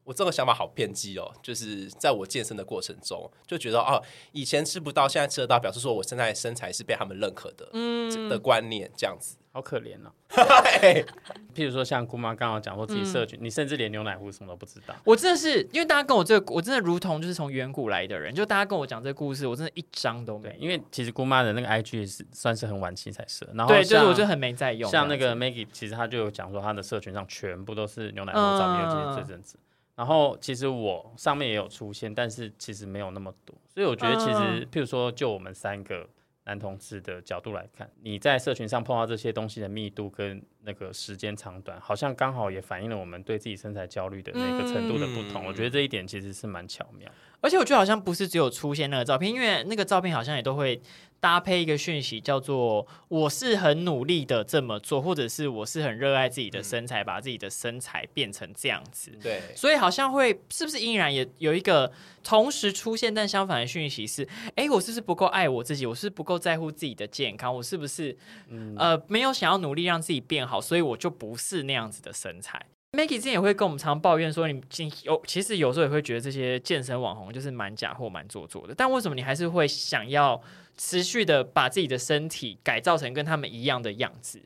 [0.05, 1.33] 我这个想法好偏激哦。
[1.43, 9.37] 就是在我健身的过程中，就觉得哦，以前吃不到，现在吃得到，表示说我现在身材是被他们认可的，嗯的观念这样子。
[9.53, 10.13] 好可怜哦。
[10.81, 11.05] 嘿
[11.55, 14.95] 譬如说像姑妈刚刚讲说自己社群，你甚至连牛奶壶什么都不知道。
[15.05, 20.57] 我真的是因为大家跟我这个，我真的如同就是从远古来的人，就大家跟我讲这个故事，我真的一张都没对，。
[20.61, 24.89] 因为其实姑妈的那个 IG 是算是很晚期才设，然后对，就是我就很没在用。
[24.91, 29.59] 像那个 Maggie，其实她就有讲说她的社群上全部都是牛奶壶的照片，嗯尤其是这阵子。
[29.97, 36.09] 然后其实我上面也有出现，但是其实没有那么多，所以我觉得其实嗯譬如说就我们三个
[36.51, 45.45] 男同志的角度来看，你在社群上碰到这些东西的密度跟那个时间长短，好像刚好也反映了我们对自己身材焦虑的那个程度的不同。
[45.45, 47.09] 嗯我觉得这一点其实是蛮巧妙。
[47.41, 50.81] 而且我觉得好像不是只有出现那个照片，因为那个照片好像也都会
[51.21, 59.11] 搭配一个讯息，叫做“我是很努力的这么做”，或者是“我是很热爱自己的身材，把自己的身材变成这样子”。
[59.23, 61.93] 对，所以好像会是不是依然也有一个
[62.25, 65.85] 同时出现但相反的讯息是：哎，我是不是不够爱我自己？
[65.85, 67.55] 我是不够在乎自己的健康？
[67.55, 68.17] 我是不是、
[68.77, 70.61] 呃没有想要努力让自己变好？
[70.61, 72.65] 所以我就不是那样子的身材。
[72.93, 80.41] Maggie 之前也会跟我们常抱怨说，你今有其实有时候也会觉得这些健身网红就是蛮假或蛮做作的，但为什么你还是会想要
[80.77, 84.43] 持续的把自己的身体改造成跟他们一样的样子？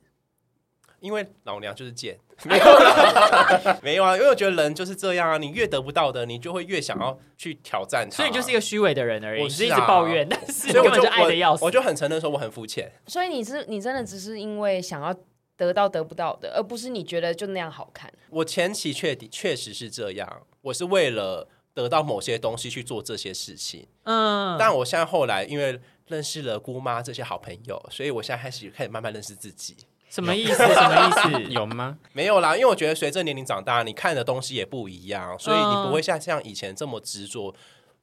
[1.01, 11.71] 因为老娘就是贱， 没有啦， 没有啊，因为我觉得人就是这样啊，你越得不到的，你就会越想要去挑战它，所以你就是一个虚伪的人而已，我你是一直抱怨， 但是所以我就根本就爱的要死我，我。
[11.71, 12.91] 就很承认说我很肤浅。
[13.07, 15.15] 所以你是你真的只是因为想要
[15.59, 18.11] 得到得不到的，而不是你觉得就那样好看。
[18.31, 23.87] 我前期确的确实是这样，我是为了得到某些东西去做这些事情。
[24.05, 29.77] 嗯，但我现在后来因为认识了姑妈这些好朋友，所以我现在开始开始慢慢认识自己。
[30.11, 30.55] 什么意思？
[30.55, 31.53] 什么意思？
[31.53, 31.99] 有吗？
[32.13, 37.53] 没有啦，因为我觉得随着年龄长大，你看的东西也不一样，所以你嗯不会像像以前这么执着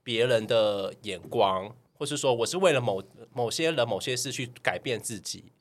[0.03, 5.54] 别人的眼光，或是说我是为了某某些人、某些事去改变自己。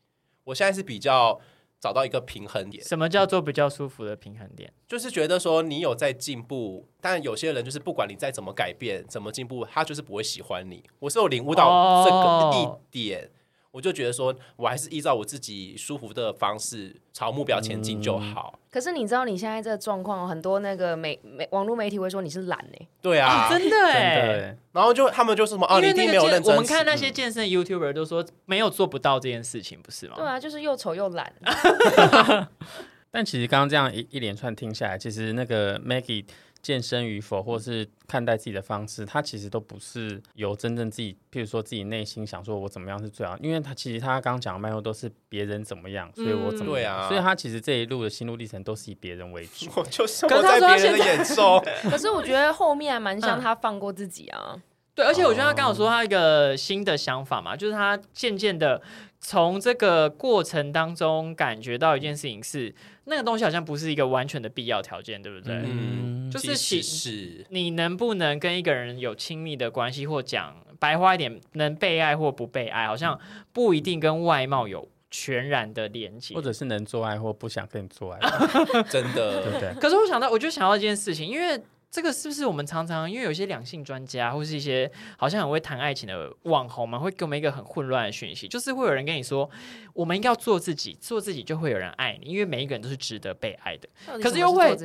[0.45, 1.39] 我现在是比较
[1.81, 4.71] 找到一个平衡点，什么叫做比较舒服的平衡点？
[4.87, 10.85] 就是觉得说你有在进步，但有些人就是不管你再怎么改变、怎么进步，他就是不会喜欢你。
[10.99, 13.31] 我是有领悟到这个哦一点。
[13.73, 18.59] 我就觉得说我还是依照我自己舒服的方式朝目标前进就好。
[18.71, 24.27] 可是你知道你现在这个状况，很多那个媒媒网络媒体会说你是懒哎、对啊，真的真哎。
[24.27, 26.53] 的然后就他们就说什么哦，因为你一定那个健，没有认真。
[26.55, 30.15] 我们看那些嗯健身 YouTuber 都说没有做不到这件事情，不是吗？
[30.17, 31.33] 对啊，就是又丑又懒。
[33.13, 36.25] 但其实刚刚这样一一连串听下来，其实那个 Maggie
[36.63, 49.71] 健身与否，或是看待自己的方式，他其实都不是由真正自己，譬如说自己内心想说我怎么样是最好，因为他其实他刚刚讲的脉络都是别人怎么样，所以我怎么样，对啊所以他其实这一路的心路历程都是以别人为主。
[49.77, 51.65] 我就是活在他说他现别人的眼中。
[51.91, 54.61] 可是我觉得后面还蛮像嗯他放过自己啊。
[55.01, 58.81] 对，而且我觉得他刚好说他一个新的想法嘛，就是他渐渐的
[59.19, 62.75] 从这个过程当中感觉到一件事情是，
[63.05, 65.55] 那个东西好像不是一个完全的必要条件，对不对？
[65.65, 73.19] 嗯，就是其其实你能不能跟一个人有亲密的关系，或讲白话一点，能被爱或不被爱，好像
[73.53, 76.43] 不一定跟外貌有全然的连接或。
[76.43, 78.21] 者是能做爱或不想跟你做爱，
[78.89, 79.75] 真的 对不对？
[79.81, 81.61] 可是我想到，我就想到一件事情，因为
[81.91, 89.51] 这个是不是我们常常因为有些两性专家或是一些好像很会谈爱情的网红们，会给我们一个很混乱的讯息，就是会有人跟你说，
[89.93, 93.89] 我们应该要做自己，做自己就会有人爱你，因为每一个人都是值得被爱的。
[94.23, 94.77] 可是又会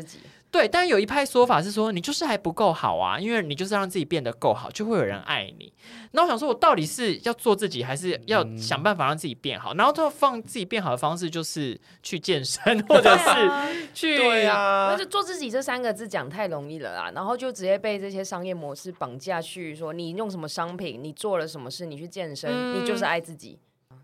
[0.56, 5.74] 对，但有一派说法是说，你就是还不够好啊，因为你就是让自己变得够好，就会有人爱你。
[6.12, 9.74] 那我想说，我到底是要做自己，还是要想办法让自己变好？
[9.74, 23.60] 然后就放自己变好的方式，就是去健身， 或者是去对啊那就做自己这三个字讲太容易了啦，然后就直接被这些商业模式绑架去说，你用什么商品，你做了什么事，你去健身，嗯你就是爱自己。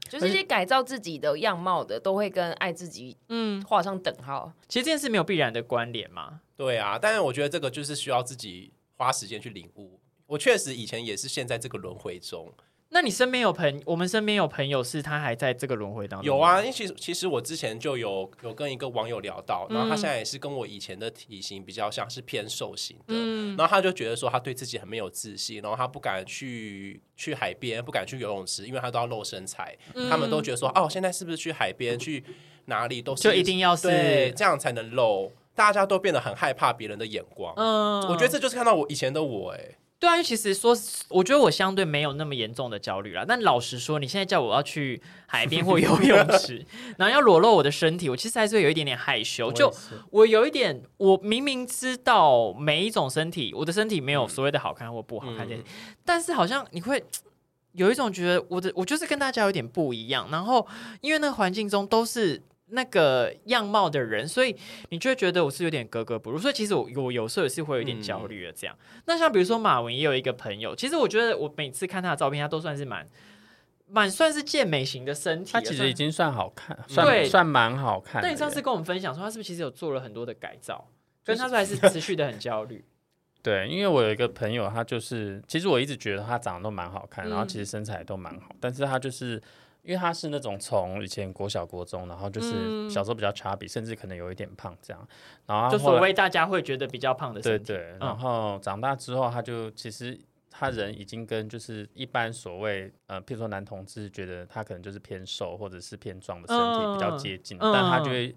[0.10, 4.52] 就是一些改造自己的样貌的，都会跟爱自己嗯，画上等号。
[4.68, 6.42] 其实这件事没有必然的关联嘛。
[6.56, 10.00] 对啊，但是我觉得这个就是需要自己花时间去领悟。
[10.28, 12.54] 我确实以前也是陷在这个轮回中。
[12.94, 23.56] 那你身边有朋，我们身边有朋友是他还在这个轮回当中，有啊，因，为其实其实我之前就有有跟一个网友聊到，然后他嗯现在也是跟我以前的体型比较像是偏瘦型的，嗯。
[23.56, 29.78] 然后他就觉得说他对自己很没有自信，然后他不敢去去海边，不敢去游泳池，因为他都要露身材。
[30.10, 32.22] 他们都觉得说，哦，现在是不是去海边去
[32.66, 37.54] 哪里都是就一定要对是，这样才能露，大家都变得很害怕别人的眼光。
[37.56, 38.02] 嗯。
[38.10, 40.76] 我觉得这就是看到我以前的我、哎，对啊，因为其实说，
[41.10, 43.24] 我觉得我相对没有那么严重的焦虑啦。
[43.28, 46.66] 但老实说，你现在叫我要去海边或游泳池，
[46.98, 49.52] 然后要裸露我的身体，我其实还是会有一点点害羞。
[49.52, 49.72] 就
[50.10, 55.62] 我有一点，我明明知道每一种身体，我的身体没有所谓的好看或不好看这些，
[56.04, 57.04] 但是好像你会
[57.74, 60.28] 有一种觉得我的我就是跟大家有点不一样。
[60.32, 60.68] 然后
[61.02, 62.42] 因为那个环境中都是
[62.72, 64.56] 那个样貌的人，所以
[64.90, 66.38] 你就会觉得我是有点格格不入。
[66.38, 68.76] 所以其实我我有时候也是会有一点焦虑的这样。
[69.06, 73.08] 那像比如说马文也有一个朋友，其实我觉得我每次看他的照片，他都算是蛮。
[73.94, 78.30] 蛮算是健美型的身体了，他其实已经算好看，算算蛮好看的耶。
[78.30, 80.88] 但你上次跟我们分享说，他是不是其实有做了很多的改造？
[81.26, 82.86] 跟他说还是持续的很焦虑。
[83.44, 89.44] 对，因为我有一个朋友，他就是，其实我一直觉得他长得都蛮好看，然后嗯其实身材都蛮好，但是他就是
[89.84, 92.90] 因为他是那种从以前国小国中，然后就是嗯。
[92.90, 95.08] 小时候比较 chubby，甚至可能有一点胖这样，
[95.46, 97.66] 然后他就所谓大家会觉得比较胖的对身体。
[97.74, 98.00] 对，嗯。
[98.00, 100.20] 然后长大之后，他就其实
[100.50, 108.00] 他人已经跟就是一般所谓呃，譬如说男同志觉得他可能就是偏瘦或者是偏壮的身体比较接近，嗯但他。
[108.02, 108.36] 就会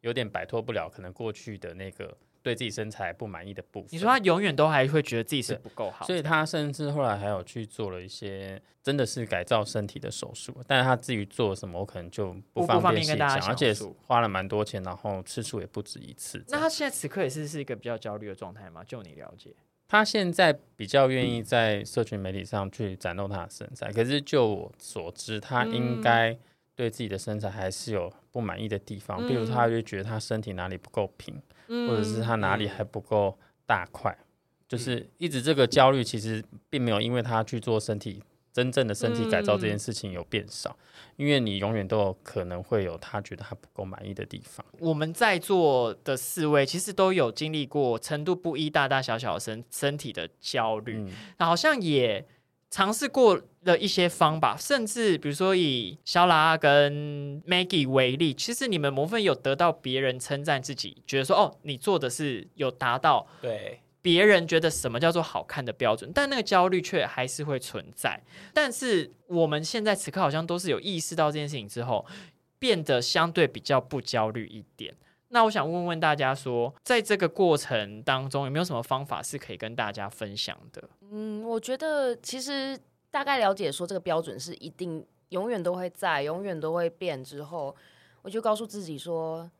[0.00, 2.12] 有点摆脱不了可能过去的那个
[2.42, 3.88] 对自己身材不满意的部分。
[3.92, 13.74] 你说他永远都还会觉得自己是不够好，所以他甚至后来还有去做了一些真的是改造身体的手术，但是他至于做什么，我可能就不方方便跟大家细讲，而且
[14.06, 16.44] 花了蛮多钱，然后次数也不止一次。
[16.48, 18.82] 那他现在此刻也是是一个比较焦虑的状态吗？
[18.84, 19.54] 就你了解，
[19.88, 26.36] 他现在比较愿意在社群媒体上去展露他的身材，可是就我所知，他应该
[26.74, 31.40] 对自己的身材还是有不满意的地方，比如他就觉得他身体哪里不够平，
[31.88, 34.16] 或者是他哪里还不够大块，
[34.68, 40.76] 就是一直这个焦虑其实并没有因为他去做身体真正的身体改造这件事情有变少，
[41.16, 44.64] 因为你永远都有可能会有他觉得他不够满意的地方。
[44.78, 52.26] 我们在座的四位其实都有经历过程度不一、大大小小的身身体的焦虑，嗯，那好像也
[52.72, 68.18] 尝试过了一些方法，甚至比如说以小拉跟 Maggie 为例，其实你们某部分有得到别人称赞自己，觉得说哦，你做的是有达到对，别人觉得什么叫做好看的标准，但那个焦虑却还是会存在。
[68.54, 72.06] 但是我们现在此刻好像都是有意识到这件事情之后，
[72.58, 74.94] 变得相对比较不焦虑一点。
[75.34, 80.90] 那我想问问大家说，在这个过程当中，有没有什么方法是可以跟大家分享的？
[81.10, 82.78] 嗯，我觉得其实
[83.10, 87.24] 大概了解说这个标准是一定永远都会在，永远都会变。
[87.24, 87.74] 之后，
[88.20, 89.50] 我就告诉自己说，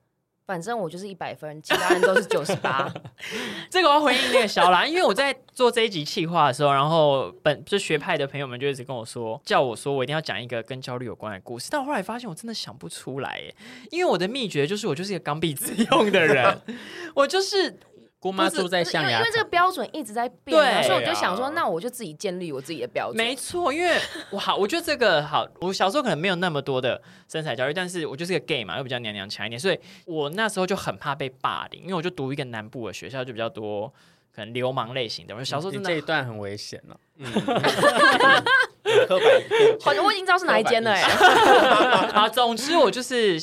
[0.45, 2.93] 反正我就是一百分，其他人都是九十八。
[3.70, 11.68] 这个我要回应那个小兰，因为我在做这一集企划的时候，然后本就学派的朋友们就一直跟我说，叫我说我一定要讲一个跟焦虑有关的故事。
[11.70, 13.55] 但我后来发现我真的想不出来耶，
[13.90, 16.61] 因为我的秘诀就是我就是一个刚愎自用的人，
[17.14, 17.78] 我就是
[18.23, 23.16] 姑妈不是住在象牙因为因为这个，标准一直在变啊，所以我就想说，那我就自己建立我自己的标准。
[23.16, 23.99] 没错，因为
[24.31, 25.45] 我好，我觉得这个好。
[25.61, 33.93] 我小时候可能没有那么多的身材焦虑，但是我就是个 gay 嘛，又比较娘娘腔一点，所以我那时候就很怕被霸凌，因为我就读一个南部的学校，就比较多
[34.33, 35.35] 可能流氓类型的。
[35.35, 36.95] 我小时候真的你这一段很危险哦。
[39.07, 41.01] 刻板印好像我已经知道是哪一间了哎、
[42.12, 43.39] 啊，总之我就是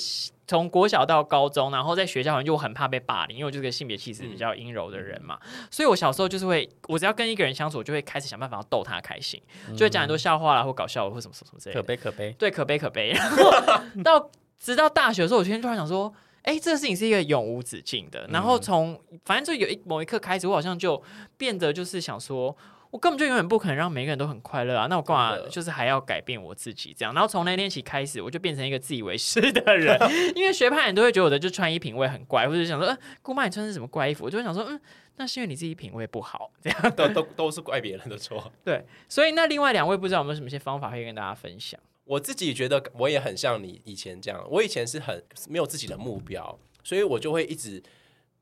[0.50, 5.38] 从国小到高中，然后在学校好像就我很怕被霸凌，因为我就是个性别气质比较阴柔的人嘛，
[5.70, 9.39] 所以我小时候就是会，我只要跟一个人相处，我就会开始想办法要逗他开心，
[9.78, 11.84] 就会讲很多笑话啦，或搞笑或什么什么什么之类可。
[11.84, 13.12] 悲可悲，对，可悲可悲。
[13.12, 13.54] 然后
[14.04, 18.26] 到直到大学的时候，我今天突然想说，哎、这个事情是一个永无止境的。
[18.30, 21.00] 然后从反正就有一某一刻开始，我好像就
[21.38, 22.58] 变得就是想说。
[22.92, 24.88] 我根本就永远不可能让每个人都很快乐啊！
[24.88, 27.14] 那我干嘛就是还要改变我自己这样？
[27.14, 29.98] 然后从那天起开始，我就变成一个自以为是的人，
[30.36, 34.26] 因为学派人都会觉得我的就穿衣品味很怪，或者想说，呃，姑妈你穿的是什么怪衣服？
[34.26, 34.80] 我就会想说，嗯，
[35.18, 36.96] 那是因为你自己品味不好这样。
[36.96, 38.52] 都 都都是怪别人的错。
[38.64, 41.80] 对，所以那另外两位不知道有没有什么一些方法可以跟大家分享？
[42.06, 47.84] 我自己觉得我也很像你以前这样，我以前是很没有自己的目标，所以我就会一直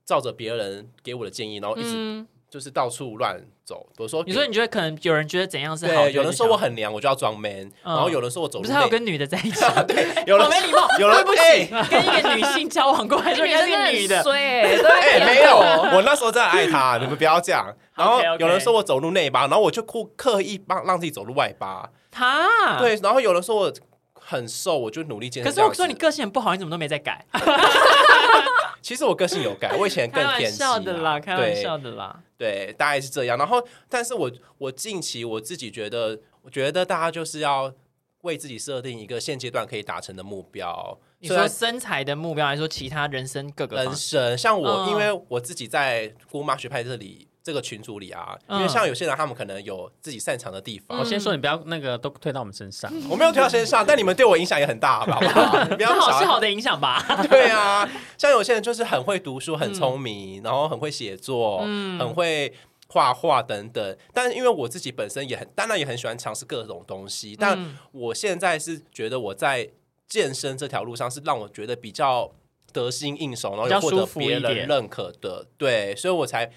[0.06, 3.86] 照着别人给我的建议，然后一直嗯，就是到处乱走。
[3.98, 6.78] 比如说，你说你觉得可能有人觉得怎样是好，对，有人说我很。
[6.78, 9.66] 娘，我就要装 man，然后有人说我走路不是还有，跟女的在一起？
[9.88, 17.74] 对有人好没礼貌，有人不哎起，跟一个女性交往过，还说人家是个女的，哎、没有，我那时候真的爱他，你们不要这样。
[17.96, 21.90] 然后有人说我走路内八，然后我就刻刻意帮让自己走路外八。
[22.12, 22.78] 他。
[22.78, 23.74] 对，然后有人说我
[24.30, 25.50] 很瘦，我就努力健身。
[25.50, 27.26] 可是我说你，个性很不好，你怎么都没在改？
[28.84, 32.22] 其实我个性有改，我以前更偏激笑的啦，开玩笑的啦。
[32.38, 33.38] 对，大概是这样。
[33.38, 37.74] 然后，但是我我近期我自己觉得，我觉得大家就是要
[38.24, 41.00] 为自己设定一个现阶段可以达成的目标。
[41.20, 43.96] 你说身材的目标，还是说其他人生各个人？
[43.96, 55.64] 生，像我，嗯因为我自己在姑妈学派这里这个群组里啊，因为嗯像有些人他们可能有自己擅长的地方我，先说你不要那个都推到我们身上， 我没有推到身上，但你们对我影响也很大，好不好？
[55.70, 57.02] 你 不要好是好的影响吧？
[57.32, 62.54] 对啊，像有些人就是很会读书、很聪明，然后很会写作，很会
[62.90, 63.98] 画画等等。
[64.14, 67.34] 但是因为我自己本身也很，当然也很喜欢尝试各种东西。
[67.40, 69.70] 但嗯我现在是觉得我在
[70.06, 72.30] 健身这条路上是让我觉得比较
[72.74, 75.46] 得心应手，然后又获得别人认可的。
[75.58, 76.52] 对，所以我才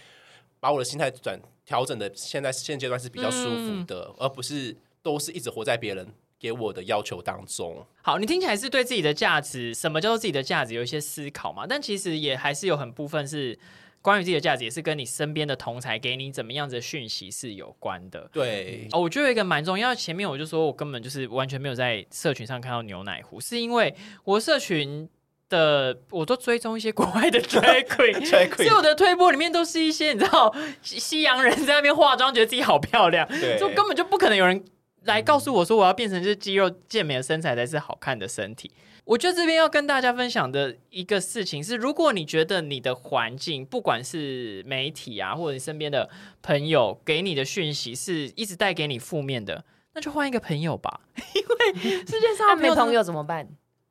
[0.60, 6.06] 把我的心态转调整的，现在现阶段是比较舒服的，嗯而不是都是一直活在别人
[6.38, 7.84] 给我的要求当中。
[8.02, 11.66] 好，你听起来是对自己的价值，什么叫做自己的价值有一些思考嘛？
[11.66, 13.58] 但其实也还是有很部分是
[14.02, 18.28] 关于自己的价值，也是跟你身边的同才给你怎么样子的讯息是有关的。
[18.32, 19.94] 对，哦，我觉得有一个蛮重要。
[19.94, 23.94] 前面我就说我根本就是完全没有在社群上看到牛奶壶，是因为
[24.24, 25.08] 我社群
[25.50, 28.24] 的我都追踪一些国外的 drag queen，
[28.56, 33.28] 所以我的推播里面都是一些你知道西西洋人在那边化妆，觉得自己好漂亮，
[33.58, 34.64] 就根本就不可能有人
[35.02, 38.70] 来告诉我说我要变成就是肌肉健美的身材才是好看的身体。
[39.04, 46.08] 我觉得这边要跟大家分享的一个事情是，如果你觉得你的环境，不管是媒体啊，或者你身边的
[46.42, 51.00] 朋友给你的讯息是一直带给你负面的，那就换一个朋友吧，
[51.34, 53.48] 因为世界上那没朋友友怎么办？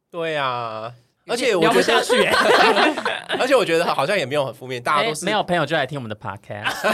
[0.09, 0.93] 对啊，
[1.29, 2.33] 而且我聊不觉得，下去、欸。
[3.39, 6.93] 而且我觉得好像也没有很负面，大家都是哎没有朋友就来听我们的 podcast，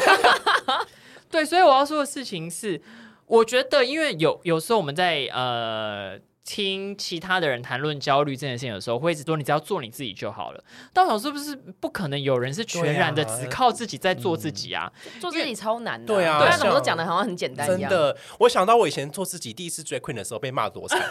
[1.31, 2.81] 对，所以我要说的事情是，
[3.25, 10.63] 我觉得因为有有时候我们在呃听其他的人谈论焦虑这件事情的时候，会一直说你只要做你自己就好了。
[10.93, 14.91] 但我想是不是不可能有人是全然的只靠自己在做自己啊？
[15.19, 17.89] 做自己超难的、对啊对啊怎么都讲的好像很简单一样。
[17.89, 18.15] 真的。
[18.39, 21.01] 我想到我以前做自己第一次 drag queen 的时候被骂多惨，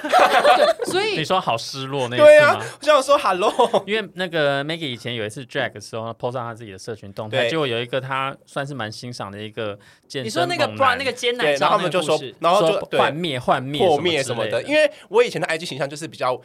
[0.86, 9.76] 所以 你说好失落那一对啊次吗？，我想说 hello，因为那个 Maggie 以前有一次 drag 的时候，PO 上他自己的社群动态，结果有一个他算是蛮欣赏的一个
[10.06, 16.40] 健身你说那个猛 bra 那个艰难对，然后他们就说然后就幻灭幻灭破灭什么的，因为我以前的 IG 形象就是比较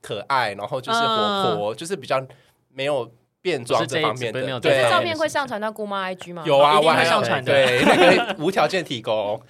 [0.00, 2.24] 可爱，然后就是活泼，就是比较
[2.72, 3.10] 没有
[3.40, 6.42] 变装这方面的，对照片会上传到姑妈 IG 吗？
[6.46, 9.40] 有啊，我还会上传的对，那个无条件提供。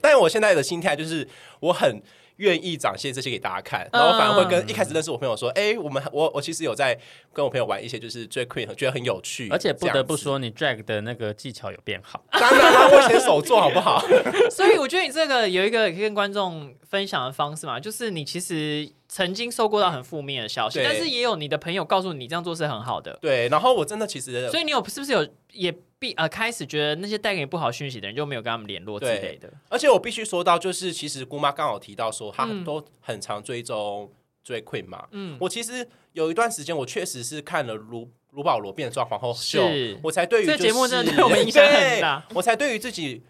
[0.00, 1.26] 但是我现在的心态就是，
[1.60, 2.02] 我很
[2.36, 6.98] 愿意展现这些给大家看，然后反而会跟一开始认识我朋友说，哎、我们我我其实有在
[7.32, 12.24] 跟我朋友玩一些就是 drag queen，觉得很有趣，而且不得不说，你 drag 的那个技巧有变好。
[12.32, 14.04] 当然啦，我以前手做好不好？
[14.50, 29.48] 所以我觉得你这个有一个可以跟观众分享的方式嘛，就是你其实曾经收过到很负面的消息，但是也有你的朋友告诉你这样做是很好的，对，然后我真的其实所以你有是不是有也必呃开始觉得那些带给你不好讯息的人就没有跟他们联络之对类的？
[29.68, 32.64] 而且我必须说到，就是其实姑妈刚好提到说，她嗯。
[32.64, 34.10] 都很常追踪
[34.44, 35.06] drag queen 嘛。
[35.12, 39.62] 嗯，我其实有一段时间，我确实是看了卢卢保罗变装皇后秀，
[40.02, 42.26] 我才对于、就是、这节目真的对我们影响很大。
[42.34, 43.22] 我才对于自己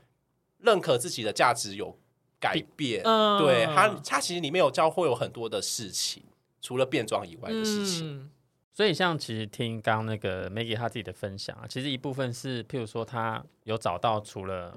[0.61, 1.99] 认可自己的价值有
[2.45, 3.01] 改变。
[3.05, 3.39] 嗯。
[3.39, 6.23] 对他，他其实里面有教会有很多的事情，
[6.61, 8.07] 除了变装以外的事情。
[8.07, 8.31] 嗯。
[8.77, 14.77] 所以像其实听刚刚那个 Maggie 他自己的分享啊，其实一部分是譬如说他有找到除了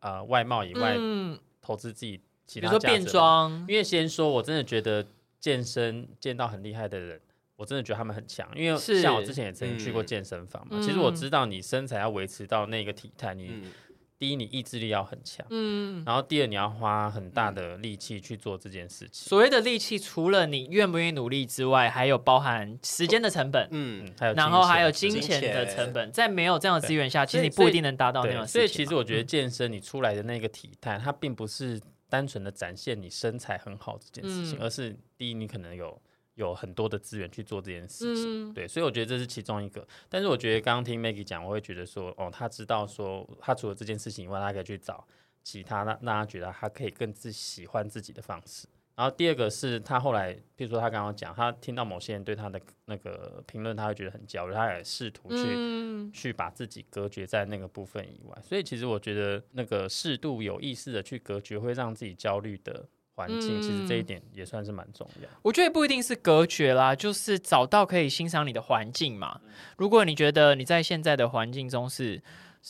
[0.00, 5.06] 呃外貌以外，嗯，投资自己其比如说变装，因为先说，我真的觉得
[5.38, 7.20] 健身见到很厉害的人，
[7.54, 8.48] 我真的觉得他们很强。
[8.56, 10.06] 因为像我之前也曾经去过嗯。
[10.06, 10.82] 健身房嘛，嗯。
[10.82, 13.70] 其实我知道你身材要维持到那个体态，你、嗯，
[14.18, 19.28] 第一你意志力要很强，嗯，然后第二你要花很大的力气去做这件事情。
[19.28, 23.68] 所谓的力气，除了你愿不愿意努力之外，还有包含时间的成本。
[23.70, 28.46] 嗯嗯，，还有然后还有金钱的成本，在没有这样的资源下，其实你不一定能达到那样。
[28.46, 36.00] 所以其实我觉得健身你出来的那个体态，它并不是单纯的展现你身材很好这件事情，嗯而是第一你可能有
[36.38, 38.50] 有很多的资源去做这件事情。
[38.50, 39.86] 嗯，对，所以我觉得这是其中一个。
[40.08, 45.06] 但是我觉得刚刚听 Maggie 讲，我会觉得说，哦，他知道说，他除了这件事情以外，他可以去找
[45.42, 48.66] 其他让让他觉得他可以更自喜欢自己的方式。
[48.94, 58.36] 然后第二个是他后来，比如说他刚刚讲，他听到某些人对他的那个评论，他会觉得很焦虑，他也试图去、嗯去把自己隔绝在那个部分以外。
[58.42, 65.28] 所以其实我觉得那个适度有意识的去隔绝，会让自己焦虑的环境，其实这一嗯点也算是蛮重要。
[65.42, 69.40] 我觉得不一定是隔绝啦，就是找到可以欣赏你的环境嘛。
[69.76, 72.22] 如果你觉得你在现在的环境中是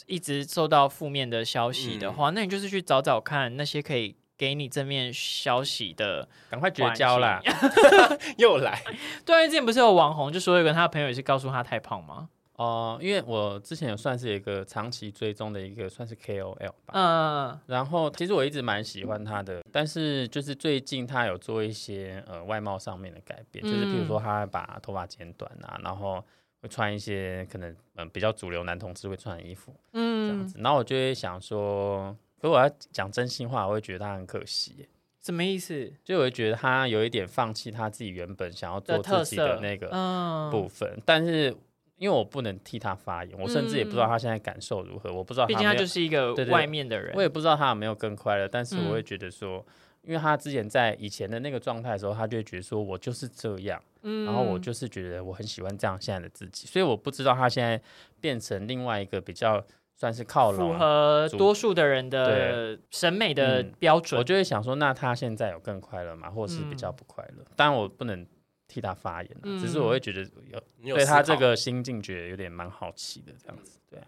[0.06, 6.26] 一直受到负面的消息的话，那你就是去找找看那些可以给你正面消息的。
[6.48, 7.42] 赶快绝交啦！
[8.38, 8.82] 又来，
[9.26, 12.30] 对啊，之前不是有网红就说有个他的朋友也是告诉他太胖吗？
[12.58, 26.24] 哦、因为我之前有算是有一个长期追踪的一个算是 KOL 吧，嗯，然后其实我一直蛮喜欢他的，但是就是最近他有做一些呃外貌上面的改变，就是譬如说他把头发剪短啊，然后
[26.60, 30.26] 会穿一些可能嗯、呃比较主流男同志会穿的衣服嗯。
[30.26, 34.88] 这样嗯，子，然后我就会想说，可我要讲真心话，我会觉得他很可惜耶，
[35.22, 35.92] 什么意思？
[36.02, 40.50] 就我会觉得他有一点放弃他自己原本想要做自己的那个嗯。
[40.50, 41.54] 部分，但是
[41.98, 47.12] 因为我不能替他发言，我甚至也不知道他现在感受如何，我不知道毕竟他就是一个外面的人。
[47.14, 49.64] 我也不知道他有没有更快乐，但是嗯我会觉得说，
[50.02, 57.80] 因为他之前在以前的那个状态的时候，他就会觉得说我就是这样，嗯然后我就是觉得我很喜欢这样现在的自己，所以我不知道他现在
[58.20, 59.64] 变成另外一个比较
[59.96, 60.78] 算是靠符拢。
[60.78, 64.16] 合多数的人的审美的嗯标准。
[64.16, 66.30] 我就会想说，那他现在有更快乐吗？
[66.30, 67.44] 或者是比较不快乐？
[67.56, 68.24] 当然我不能
[68.68, 74.06] 替他发言只是我会觉得有你有对他这个心境觉得有点蛮好奇的这样子，对啊。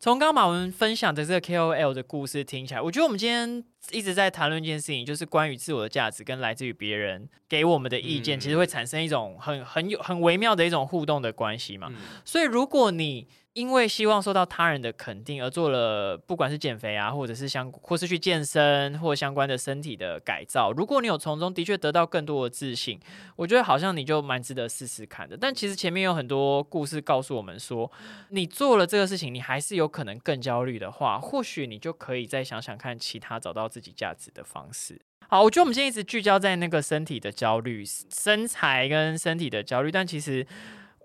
[0.00, 3.62] 从刚刚马文分享的这个 KOL 的故事听起来，我觉得我们今天
[3.92, 8.40] 一直在谈论一件事情，就是关于自我的价值跟来自于别人给我们的意见，嗯。
[8.40, 11.86] 其实会产生一种很很有很微妙的一种互动的关系嘛。
[11.90, 11.96] 嗯。
[12.24, 22.98] 所以，如果你因为希望受到他人的肯定而做了，不管是减肥啊，或者是相，或是去健身或相关的身体的改造，如果你有从中的确得到更多的自信，
[23.36, 25.36] 我觉得好像你就蛮值得试试看的。
[25.36, 27.92] 但其实前面有很多故事告诉我们说，
[28.30, 34.98] 你做了这个事情，你还是有可能更焦虑的话，或许你就可以再想想看其他找到自己价值的方式。
[35.28, 40.46] 好，我觉得我们现在一直聚焦在那个身体的焦虑、身材跟身体的焦虑，但其实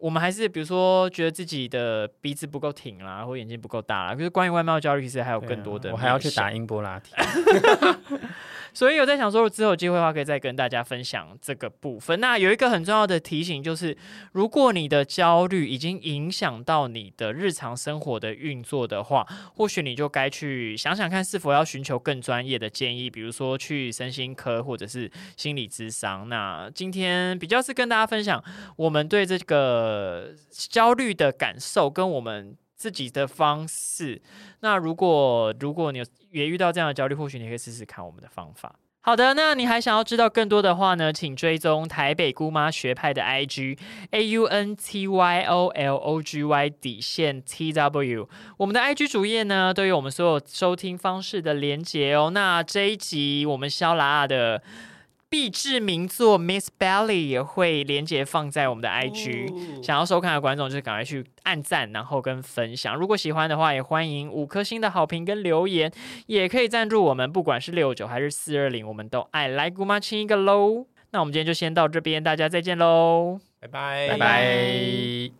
[0.02, 6.52] 我们还是比如说觉得自己的鼻子不够挺啦，或眼睛不够大啦，就是关于外貌焦虑，其实还有更多的、我还要去打。
[6.52, 7.14] 英波拉提。
[8.74, 12.20] 所以有在想说，之后有机会的话，可以再跟大家分享这个部分。
[12.20, 13.98] 那有一个很重要的提醒，就是
[14.34, 19.26] 如果你的焦虑已经影响到你的日常生活的运作的话，
[19.56, 26.30] 或许你就该去想想看，是否要寻求更专业的建议，比如说去身心科或者是心理咨商。
[26.30, 28.44] 那今天比较是跟大家分享
[28.76, 34.22] 我们对这个呃焦虑的感受，跟我们自己的方式。
[34.60, 38.76] 那如果如果你也遇到这样的焦虑，或许你可以试试看我们的方法。
[39.00, 41.14] 好的，那你还想要知道更多的话呢？
[41.14, 43.78] 请追踪台北姑妈学派的 IG
[44.12, 48.28] A U N T Y O L O G Y 底线 T W。
[48.58, 52.32] 我们的 IG 主页呢都有我们所有收听方式的连结哦。
[52.34, 54.62] 那这一集我们肖拉的
[55.30, 62.96] 必制名作《Miss Belly》也会连接放在我们的 IG，、哦想要收看的观众就是赶快去按赞，然后跟分享。
[62.96, 65.92] 如果喜欢的话，也欢迎五颗星的好评跟留言，
[66.28, 70.86] 也可以赞助我们，不管是六九还是四二零，我们都爱来姑妈亲一个喽。
[71.12, 73.40] 那我们今天就先到这边，大家再见喽。
[73.60, 75.38] 拜拜，拜拜。